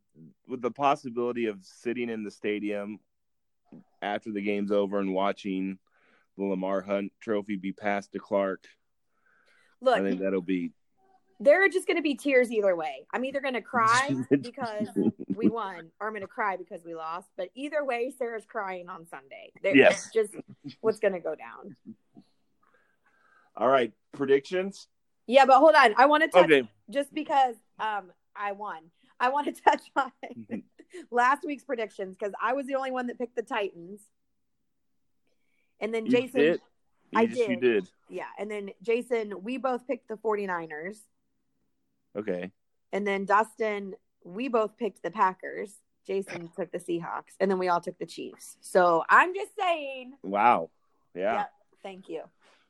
with 0.47 0.61
the 0.61 0.71
possibility 0.71 1.47
of 1.47 1.59
sitting 1.63 2.09
in 2.09 2.23
the 2.23 2.31
stadium 2.31 2.99
after 4.01 4.31
the 4.31 4.41
game's 4.41 4.71
over 4.71 4.99
and 4.99 5.13
watching 5.13 5.77
the 6.37 6.43
Lamar 6.43 6.81
Hunt 6.81 7.11
Trophy 7.19 7.55
be 7.55 7.71
passed 7.73 8.11
to 8.13 8.19
Clark, 8.19 8.65
Look, 9.81 9.97
I 9.97 10.03
think 10.03 10.19
that'll 10.21 10.41
be 10.41 10.71
there 11.41 11.65
are 11.65 11.69
just 11.69 11.87
going 11.87 11.97
to 11.97 12.03
be 12.03 12.13
tears 12.15 12.51
either 12.51 12.75
way. 12.75 13.07
I'm 13.11 13.25
either 13.25 13.41
going 13.41 13.55
to 13.55 13.61
cry 13.61 14.11
because 14.29 14.87
we 15.35 15.49
won, 15.49 15.89
or 15.99 16.07
I'm 16.07 16.13
going 16.13 16.21
to 16.21 16.27
cry 16.27 16.55
because 16.55 16.81
we 16.85 16.93
lost. 16.93 17.27
But 17.35 17.49
either 17.55 17.83
way, 17.83 18.13
Sarah's 18.17 18.45
crying 18.45 18.87
on 18.87 19.07
Sunday. 19.07 19.51
There- 19.63 19.75
Yes. 19.75 20.03
That's 20.03 20.13
just 20.13 20.35
what's 20.81 20.99
going 20.99 21.13
to 21.13 21.19
go 21.19 21.33
down. 21.35 21.75
All 23.57 23.67
right, 23.67 23.91
predictions. 24.13 24.87
Yeah, 25.27 25.45
but 25.45 25.59
hold 25.59 25.75
on. 25.75 25.93
I 25.97 26.05
want 26.05 26.23
to 26.23 26.29
touch 26.29 26.45
Okay, 26.45 26.67
just 26.89 27.13
because 27.13 27.55
um 27.79 28.11
I 28.35 28.51
won. 28.53 28.79
I 29.19 29.29
want 29.29 29.53
to 29.53 29.61
touch 29.67 29.81
on 29.95 30.11
last 31.11 31.43
week's 31.45 31.63
predictions 31.63 32.15
because 32.17 32.33
I 32.41 32.53
was 32.53 32.65
the 32.67 32.75
only 32.75 32.91
one 32.91 33.07
that 33.07 33.17
picked 33.17 33.35
the 33.35 33.41
Titans. 33.43 34.01
And 35.79 35.93
then 35.93 36.05
You 36.05 36.11
Jason 36.11 36.39
did? 36.39 36.61
I 37.15 37.25
did. 37.25 37.59
did. 37.59 37.87
Yeah. 38.09 38.27
And 38.39 38.49
then 38.49 38.69
Jason, 38.81 39.43
we 39.43 39.57
both 39.57 39.85
picked 39.87 40.07
the 40.07 40.15
49ers. 40.15 40.97
Okay. 42.17 42.51
And 42.91 43.05
then 43.07 43.25
Dustin, 43.25 43.95
we 44.23 44.47
both 44.47 44.77
picked 44.77 45.03
the 45.03 45.11
Packers. 45.11 45.73
Jason 46.05 46.49
took 46.55 46.71
the 46.71 46.79
Seahawks. 46.79 47.35
And 47.39 47.49
then 47.49 47.59
we 47.59 47.67
all 47.69 47.79
took 47.79 47.97
the 47.99 48.05
Chiefs. 48.05 48.57
So 48.61 49.03
I'm 49.09 49.33
just 49.33 49.51
saying. 49.57 50.13
Wow. 50.23 50.69
Yeah. 51.15 51.35
Yep. 51.37 51.51
Thank 51.83 52.09
you. 52.09 52.21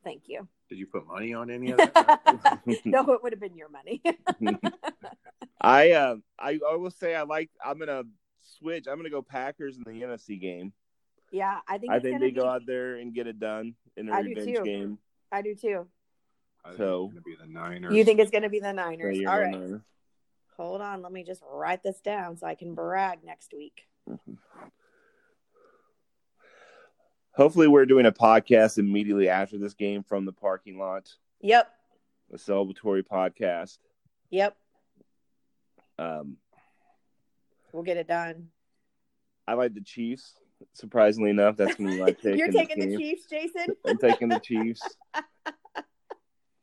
Thank 0.03 0.23
you. 0.27 0.47
Did 0.69 0.77
you 0.79 0.87
put 0.87 1.05
money 1.07 1.33
on 1.33 1.49
any 1.49 1.71
of 1.71 1.77
that? 1.95 2.59
no, 2.85 3.11
it 3.11 3.23
would 3.23 3.33
have 3.33 3.39
been 3.39 3.55
your 3.55 3.69
money. 3.69 4.01
I 5.61 5.91
uh 5.91 6.15
I, 6.39 6.59
I 6.69 6.75
will 6.75 6.91
say 6.91 7.15
I 7.15 7.23
like 7.23 7.49
I'm 7.63 7.77
gonna 7.77 8.03
switch. 8.57 8.87
I'm 8.87 8.97
gonna 8.97 9.09
go 9.09 9.21
Packers 9.21 9.77
in 9.77 9.83
the 9.83 10.05
NFC 10.05 10.39
game. 10.39 10.73
yeah, 11.31 11.59
I 11.67 11.77
think 11.77 11.91
I 11.91 11.99
think 11.99 12.15
gonna 12.15 12.25
they 12.25 12.31
go 12.31 12.47
out 12.47 12.65
there 12.65 12.95
and 12.95 13.13
get 13.13 13.27
it 13.27 13.39
done 13.39 13.75
in 13.95 14.09
a 14.09 14.13
I 14.13 14.23
do 14.23 14.29
revenge 14.29 14.57
too. 14.57 14.63
game. 14.63 14.97
I 15.31 15.41
do 15.41 15.55
too. 15.55 15.87
I 16.63 16.69
think 16.69 16.77
So- 16.77 17.05
it's 17.05 17.13
gonna 17.13 17.21
be 17.23 17.35
the 17.35 17.47
Niners. 17.47 17.93
You 17.95 18.03
think 18.05 18.19
it's 18.19 18.31
going 18.31 18.43
to 18.43 18.49
be 18.49 18.59
the 18.59 18.69
So 18.69 18.73
Niners? 18.73 19.17
you're 19.17 19.29
All 19.29 19.37
going 19.39 19.51
right. 19.51 19.61
Niners. 19.61 19.81
Hold 20.57 20.81
on. 20.81 21.01
Let 21.01 21.11
me 21.11 21.23
just 21.23 21.41
write 21.51 21.81
this 21.83 21.99
down 22.01 22.37
so 22.37 22.45
I 22.45 22.55
can 22.55 22.75
brag 22.75 23.23
next 23.23 23.53
week. 23.53 23.87
Hopefully, 27.33 27.67
we're 27.67 27.85
doing 27.85 28.05
a 28.05 28.11
podcast 28.11 28.77
immediately 28.77 29.29
after 29.29 29.57
this 29.57 29.73
game 29.73 30.03
from 30.03 30.25
the 30.25 30.33
parking 30.33 30.77
lot, 30.77 31.09
Yep. 31.39 31.73
a 32.33 32.35
celebratory 32.37 33.03
podcast. 33.03 33.77
Yep. 34.29 34.55
Um, 35.97 36.37
We'll 37.71 37.83
get 37.83 37.95
it 37.97 38.07
done. 38.07 38.51
I 39.47 39.53
like 39.53 39.73
the 39.73 39.81
Chiefs. 39.81 40.35
Surprisingly 40.73 41.29
enough, 41.29 41.55
that's 41.55 41.75
going 41.75 41.89
to 41.89 41.95
be 41.95 42.01
my 42.01 42.11
pick. 42.21 42.37
You're 42.37 42.51
taking 42.51 42.79
the. 42.89 42.97
Chiefs, 42.97 43.25
Jason? 43.29 43.67
I'm 43.85 43.97
taking 43.97 44.27
the 44.27 44.39
Chiefs. 44.39 44.81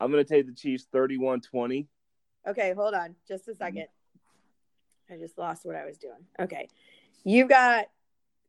I'm 0.01 0.11
going 0.11 0.25
to 0.25 0.29
take 0.29 0.47
the 0.47 0.55
Chiefs 0.55 0.87
31 0.93 1.41
20. 1.41 1.89
Okay, 2.47 2.73
hold 2.75 2.95
on 2.95 3.15
just 3.27 3.49
a 3.49 3.55
second. 3.55 3.87
Mm-hmm. 5.09 5.15
I 5.15 5.17
just 5.17 5.39
lost 5.39 5.65
what 5.65 5.75
I 5.75 5.85
was 5.85 5.99
doing. 5.99 6.25
Okay. 6.39 6.69
You've 7.25 7.49
got 7.49 7.87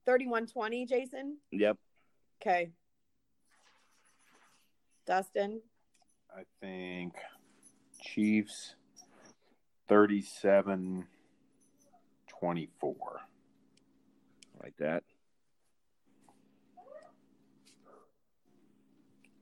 3120, 0.05 0.85
Jason. 0.85 1.37
Yep. 1.51 1.77
Okay. 2.41 2.71
Dustin. 5.05 5.61
I 6.35 6.43
think 6.61 7.13
Chiefs 8.01 8.75
37 9.87 11.07
24. 12.39 12.95
Like 14.61 14.77
that. 14.77 15.03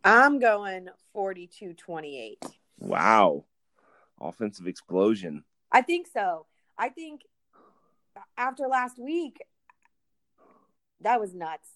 I'm 0.03 0.39
going 0.39 0.89
42 1.13 1.73
28. 1.73 2.43
Wow. 2.79 3.45
Offensive 4.19 4.67
explosion. 4.67 5.43
I 5.71 5.81
think 5.81 6.07
so. 6.12 6.45
I 6.77 6.89
think 6.89 7.21
after 8.38 8.67
last 8.67 8.97
week, 8.99 9.38
that 11.01 11.19
was 11.19 11.33
nuts. 11.33 11.69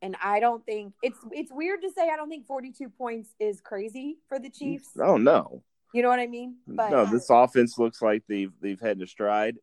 And 0.00 0.16
I 0.22 0.40
don't 0.40 0.64
think 0.66 0.94
it's 1.02 1.18
it's 1.30 1.52
weird 1.52 1.82
to 1.82 1.90
say 1.90 2.08
I 2.10 2.16
don't 2.16 2.28
think 2.28 2.46
42 2.46 2.88
points 2.88 3.30
is 3.38 3.60
crazy 3.60 4.18
for 4.28 4.38
the 4.38 4.50
Chiefs. 4.50 4.90
Oh, 5.00 5.16
no. 5.16 5.62
You 5.92 6.02
know 6.02 6.08
what 6.08 6.18
I 6.18 6.26
mean? 6.26 6.56
But 6.66 6.90
no, 6.90 7.04
this 7.04 7.28
offense 7.30 7.78
looks 7.78 8.00
like 8.00 8.24
they've 8.26 8.52
they've 8.60 8.80
had 8.80 9.00
a 9.00 9.06
stride, 9.06 9.58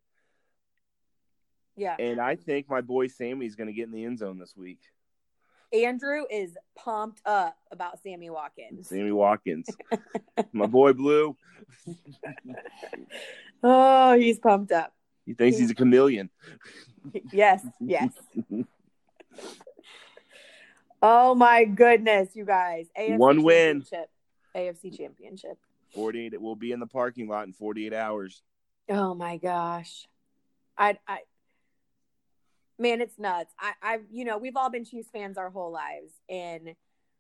yeah, 1.76 1.96
and 1.98 2.20
I 2.20 2.36
think 2.36 2.70
my 2.70 2.82
boy 2.82 3.08
Sammy's 3.08 3.56
going 3.56 3.68
to 3.68 3.74
get 3.74 3.88
in 3.88 3.92
the 3.92 4.06
end 4.06 4.20
zone 4.20 4.38
this 4.38 4.56
week. 4.56 4.80
Andrew 5.72 6.24
is 6.30 6.58
pumped 6.76 7.22
up 7.26 7.58
about 7.72 8.02
Sammy 8.02 8.30
Watkins. 8.30 8.90
Sammy 8.90 9.12
Watkins, 9.12 9.68
my 10.52 10.66
boy 10.66 10.94
Blue. 10.94 11.36
Oh, 13.62 14.18
he's 14.18 14.40
pumped 14.40 14.72
up. 14.72 14.94
He 15.26 15.34
thinks 15.34 15.58
he's 15.58 15.72
a 15.72 15.76
chameleon. 15.76 16.30
Yes, 17.32 17.66
yes. 17.80 18.12
oh 21.02 21.36
my 21.36 21.66
goodness, 21.66 22.30
you 22.36 22.46
guys! 22.46 22.88
AFC 22.98 23.18
One 23.18 23.44
win. 23.44 23.86
AFC 24.56 24.98
Championship. 24.98 25.58
Forty-eight. 25.94 26.34
It 26.34 26.42
will 26.42 26.56
be 26.56 26.72
in 26.72 26.80
the 26.80 26.88
parking 26.88 27.28
lot 27.28 27.46
in 27.46 27.54
forty-eight 27.54 27.94
hours. 27.94 28.42
Oh 28.90 29.14
my 29.14 29.38
gosh. 29.38 30.08
I 30.78 30.98
I 31.08 31.20
man, 32.80 33.02
it's 33.02 33.20
nuts. 33.20 33.54
I 33.60 33.74
I 33.82 34.00
you 34.10 34.26
know, 34.26 34.38
we've 34.38 34.56
all 34.56 34.70
been 34.70 34.86
Chiefs 34.86 35.10
fans 35.14 35.38
our 35.38 35.50
whole 35.50 35.72
lives 35.72 36.14
and 36.30 36.76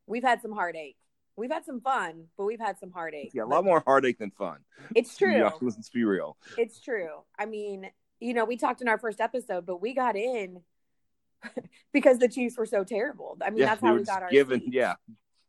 we've 0.08 0.24
had 0.24 0.42
some 0.42 0.52
heartache. 0.54 0.98
We've 1.36 1.52
had 1.52 1.66
some 1.66 1.80
fun, 1.80 2.26
but 2.38 2.46
we've 2.46 2.60
had 2.60 2.80
some 2.80 2.92
heartache. 2.92 3.32
Yeah, 3.34 3.44
a 3.44 3.46
lot 3.46 3.64
more 3.64 3.82
heartache 3.86 4.18
than 4.18 4.32
fun. 4.32 4.58
It's 4.96 5.18
true. 5.18 5.38
Yeah, 5.38 5.52
let's 5.62 5.90
be 5.90 6.04
real. 6.04 6.38
It's 6.58 6.80
true. 6.80 7.10
I 7.38 7.46
mean, 7.46 7.90
you 8.20 8.34
know, 8.34 8.46
we 8.46 8.58
talked 8.58 8.82
in 8.82 8.88
our 8.90 8.98
first 8.98 9.22
episode, 9.22 9.66
but 9.66 9.82
we 9.82 9.94
got 9.94 10.16
in 10.16 10.62
because 11.94 12.18
the 12.20 12.28
Chiefs 12.28 12.58
were 12.58 12.66
so 12.66 12.84
terrible. 12.84 13.38
I 13.42 13.50
mean, 13.52 13.60
yeah, 13.60 13.66
that's 13.68 13.82
how 13.82 13.96
we 13.96 14.04
got 14.04 14.24
our 14.24 14.30
given. 14.30 14.60
seats. 14.60 14.74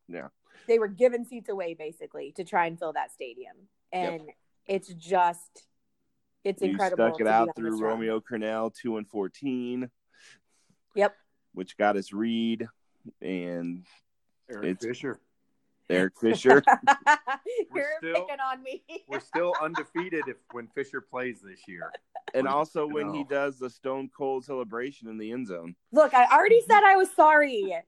Yeah, 0.08 0.28
They 0.68 0.78
were 0.78 0.88
giving 0.88 1.24
seats 1.24 1.48
away 1.48 1.74
basically 1.74 2.32
to 2.36 2.44
try 2.44 2.66
and 2.66 2.78
fill 2.78 2.92
that 2.92 3.12
stadium. 3.12 3.56
And 3.92 4.22
it's 4.66 4.88
just 4.94 5.64
it's 6.44 6.62
we 6.62 6.70
incredible. 6.70 7.08
stuck 7.08 7.20
it 7.20 7.26
out 7.26 7.48
through. 7.56 7.80
Romeo 7.80 8.20
Crennel, 8.20 8.72
two 8.72 8.96
and 8.96 9.08
fourteen, 9.08 9.90
Yep. 10.94 11.14
which 11.54 11.76
got 11.76 11.96
us 11.96 12.12
Reid 12.12 12.68
and 13.20 13.84
Eric 14.50 14.80
Fisher. 14.80 15.20
Eric 15.88 16.12
Fisher. 16.20 16.62
You're 17.74 17.86
still- 17.98 18.14
picking 18.14 18.40
on 18.40 18.62
me. 18.62 18.82
We're 19.08 19.20
still 19.20 19.54
undefeated 19.60 20.24
if 20.28 20.36
when 20.52 20.68
Fisher 20.68 21.00
plays 21.00 21.40
this 21.40 21.60
year. 21.66 21.90
and 22.34 22.46
also 22.46 22.86
when 22.86 23.12
he 23.12 23.24
does 23.24 23.58
the 23.58 23.68
Stone 23.68 24.10
Cold 24.16 24.44
celebration 24.44 25.08
in 25.08 25.18
the 25.18 25.32
end 25.32 25.48
zone. 25.48 25.74
Look, 25.92 26.14
I 26.14 26.26
already 26.26 26.60
mm-hmm. 26.60 26.72
said 26.72 26.84
I 26.84 26.96
was 26.96 27.10
sorry. 27.14 27.74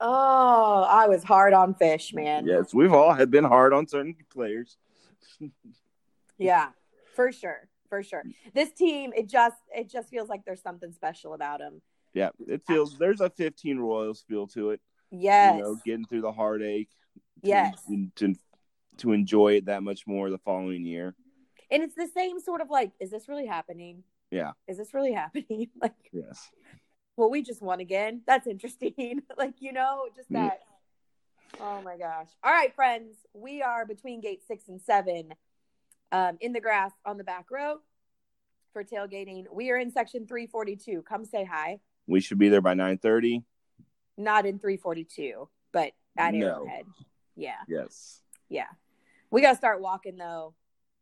Oh, 0.00 0.86
I 0.90 1.06
was 1.08 1.24
hard 1.24 1.54
on 1.54 1.74
fish, 1.74 2.12
man. 2.12 2.44
Yes, 2.44 2.74
we've 2.74 2.92
all 2.92 3.14
had 3.14 3.30
been 3.30 3.44
hard 3.44 3.72
on 3.72 3.86
certain 3.86 4.14
players. 4.30 4.76
Yeah, 6.36 6.70
for 7.14 7.30
sure, 7.30 7.68
for 7.94 8.02
sure. 8.02 8.24
This 8.54 8.72
team, 8.72 9.12
it 9.16 9.28
just 9.28 9.56
it 9.74 9.88
just 9.90 10.08
feels 10.08 10.28
like 10.28 10.44
there's 10.44 10.62
something 10.62 10.92
special 10.92 11.34
about 11.34 11.60
them. 11.60 11.80
Yeah, 12.12 12.30
it 12.46 12.62
feels 12.66 12.98
there's 12.98 13.20
a 13.20 13.30
15 13.30 13.78
Royals 13.78 14.24
feel 14.28 14.46
to 14.48 14.70
it. 14.70 14.80
Yes, 15.10 15.56
You 15.56 15.62
know, 15.62 15.76
getting 15.84 16.04
through 16.06 16.22
the 16.22 16.32
heartache. 16.32 16.88
to- 17.42 17.48
yes, 17.48 17.82
To, 18.16 18.34
to 18.98 19.12
enjoy 19.12 19.54
it 19.56 19.66
that 19.66 19.82
much 19.82 20.06
more 20.06 20.30
the 20.30 20.38
following 20.38 20.84
year. 20.84 21.14
and 21.70 21.82
it's 21.82 21.94
the 21.94 22.08
same 22.14 22.38
sort 22.40 22.60
of 22.60 22.70
like, 22.70 22.92
is 23.00 23.10
this 23.10 23.28
really 23.28 23.46
happening? 23.46 24.02
Yeah. 24.30 24.52
is 24.66 24.76
this 24.78 24.92
really 24.94 25.12
happening? 25.22 25.68
like, 25.80 25.94
Yes. 26.12 26.50
well, 27.16 27.30
we 27.30 27.42
just 27.42 27.62
won 27.62 27.80
again. 27.80 28.22
That's 28.26 28.46
interesting. 28.46 29.22
like, 29.38 29.54
you 29.60 29.72
know, 29.72 30.06
just 30.16 30.30
that. 30.32 30.60
Oh 31.60 31.80
my 31.82 31.96
gosh! 31.96 32.26
All 32.42 32.50
right, 32.52 32.74
friends, 32.74 33.14
we 33.32 33.62
are 33.62 33.86
between 33.86 34.20
gate 34.20 34.42
six 34.44 34.66
and 34.68 34.80
seven, 34.82 35.34
um, 36.12 36.36
in 36.40 36.52
the 36.52 36.60
grass 36.60 36.92
on 37.04 37.18
the 37.18 37.24
back 37.24 37.50
row 37.50 37.76
for 38.72 38.84
tailgating. 38.84 39.44
We 39.52 39.70
are 39.70 39.76
in 39.78 39.90
section 39.90 40.26
three 40.26 40.46
forty 40.46 40.76
two. 40.76 41.02
Come 41.02 41.24
say 41.24 41.44
hi. 41.44 41.80
We 42.06 42.20
should 42.20 42.38
be 42.38 42.48
there 42.48 42.60
by 42.60 42.74
9:30. 42.74 43.44
not 44.16 44.46
in 44.46 44.58
342, 44.58 45.48
but 45.72 45.92
at 46.16 46.34
No. 46.34 46.46
Arrowhead. 46.46 46.84
Yeah, 47.34 47.56
Yes. 47.66 48.20
yeah. 48.48 48.66
We 49.30 49.40
got 49.40 49.52
to 49.52 49.56
start 49.56 49.80
walking 49.80 50.16
though 50.16 50.54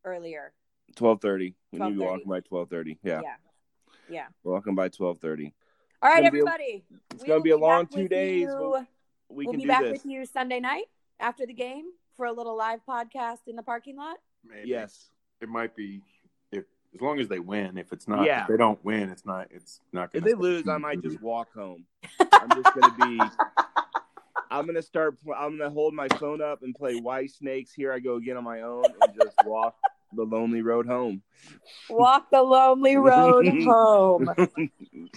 earlier. 0.04 0.54
12:30. 0.96 1.54
We 1.72 1.78
need 1.78 1.84
to 1.86 1.90
be 1.90 1.98
walking 1.98 2.28
by 2.28 2.40
12:30. 2.40 2.98
Yeah. 3.02 3.20
Yeah. 3.22 3.34
Yeah. 4.08 4.26
Walking 4.44 4.74
by 4.74 4.88
12:30. 4.88 5.52
All 6.02 6.10
right, 6.10 6.20
be 6.20 6.24
a- 6.24 6.26
everybody. 6.26 6.84
It's 7.10 7.22
We 7.22 7.28
gonna 7.28 7.40
be 7.42 7.50
a 7.50 7.56
long 7.56 7.86
2 7.86 8.08
days. 8.08 8.46
We'll, 8.48 8.86
we 9.28 9.46
can 9.46 9.56
be 9.58 9.66
back 9.66 9.82
this. 9.82 9.92
with 9.92 10.06
you 10.06 10.24
Sunday 10.26 10.60
night 10.60 10.86
after 11.20 11.46
the 11.46 11.52
game 11.54 11.92
for 12.16 12.26
a 12.26 12.32
little 12.32 12.56
live 12.56 12.80
podcast 12.88 13.46
in 13.46 13.56
the 13.56 13.62
parking 13.62 13.96
lot. 13.96 14.18
Maybe. 14.48 14.68
Yes. 14.68 15.11
It 15.40 15.48
might 15.48 15.74
be 15.76 16.02
if 16.50 16.64
as 16.94 17.00
long 17.00 17.18
as 17.20 17.28
they 17.28 17.38
win. 17.38 17.78
If 17.78 17.92
it's 17.92 18.07
not, 18.09 18.24
Yeah. 18.26 18.42
if 18.42 18.48
they 18.48 18.57
don't 18.57 18.83
win, 18.85 19.09
it's 19.11 19.24
not. 19.26 19.48
It's 19.50 19.81
not. 19.92 20.11
If 20.12 20.22
Gonna 20.22 20.26
they 20.26 20.35
lose, 20.35 20.68
I 20.68 20.78
might 20.78 21.02
just 21.02 21.20
walk 21.22 21.52
home. 21.55 21.85
I'm 22.33 22.50
just 22.50 22.74
going 22.74 22.90
to 22.90 23.07
be 23.07 23.20
I'm 24.50 24.66
gonna 24.66 24.83
start. 24.83 25.16
I'm 25.35 25.57
gonna 25.57 25.70
hold 25.70 25.94
my 25.94 26.09
phone 26.09 26.42
up 26.42 26.62
and 26.62 26.74
play 26.74 26.96
White 26.96 27.31
Snakes. 27.31 27.72
Here 27.72 27.90
I 27.90 27.98
go 28.00 28.16
again 28.16 28.37
on 28.37 28.44
my 28.44 28.61
own, 28.61 28.85
and 28.85 29.14
just 29.14 29.35
walk 29.46 29.74
the 30.14 30.24
lonely 30.24 30.61
road 30.61 30.85
home. 30.87 31.22
Walk 31.88 32.31
the 32.31 32.42
lonely 32.42 32.96
road 32.98 33.48
home. 33.64 34.28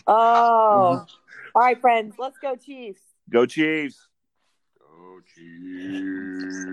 Oh. 0.08 1.06
All 1.54 1.62
right, 1.62 1.80
friends. 1.82 2.16
Let's 2.18 2.38
go, 2.38 2.56
Chiefs. 2.56 3.02
Go 3.30 3.46
Chiefs! 3.46 4.08
Go 4.80 5.20
Chiefs. 5.36 6.66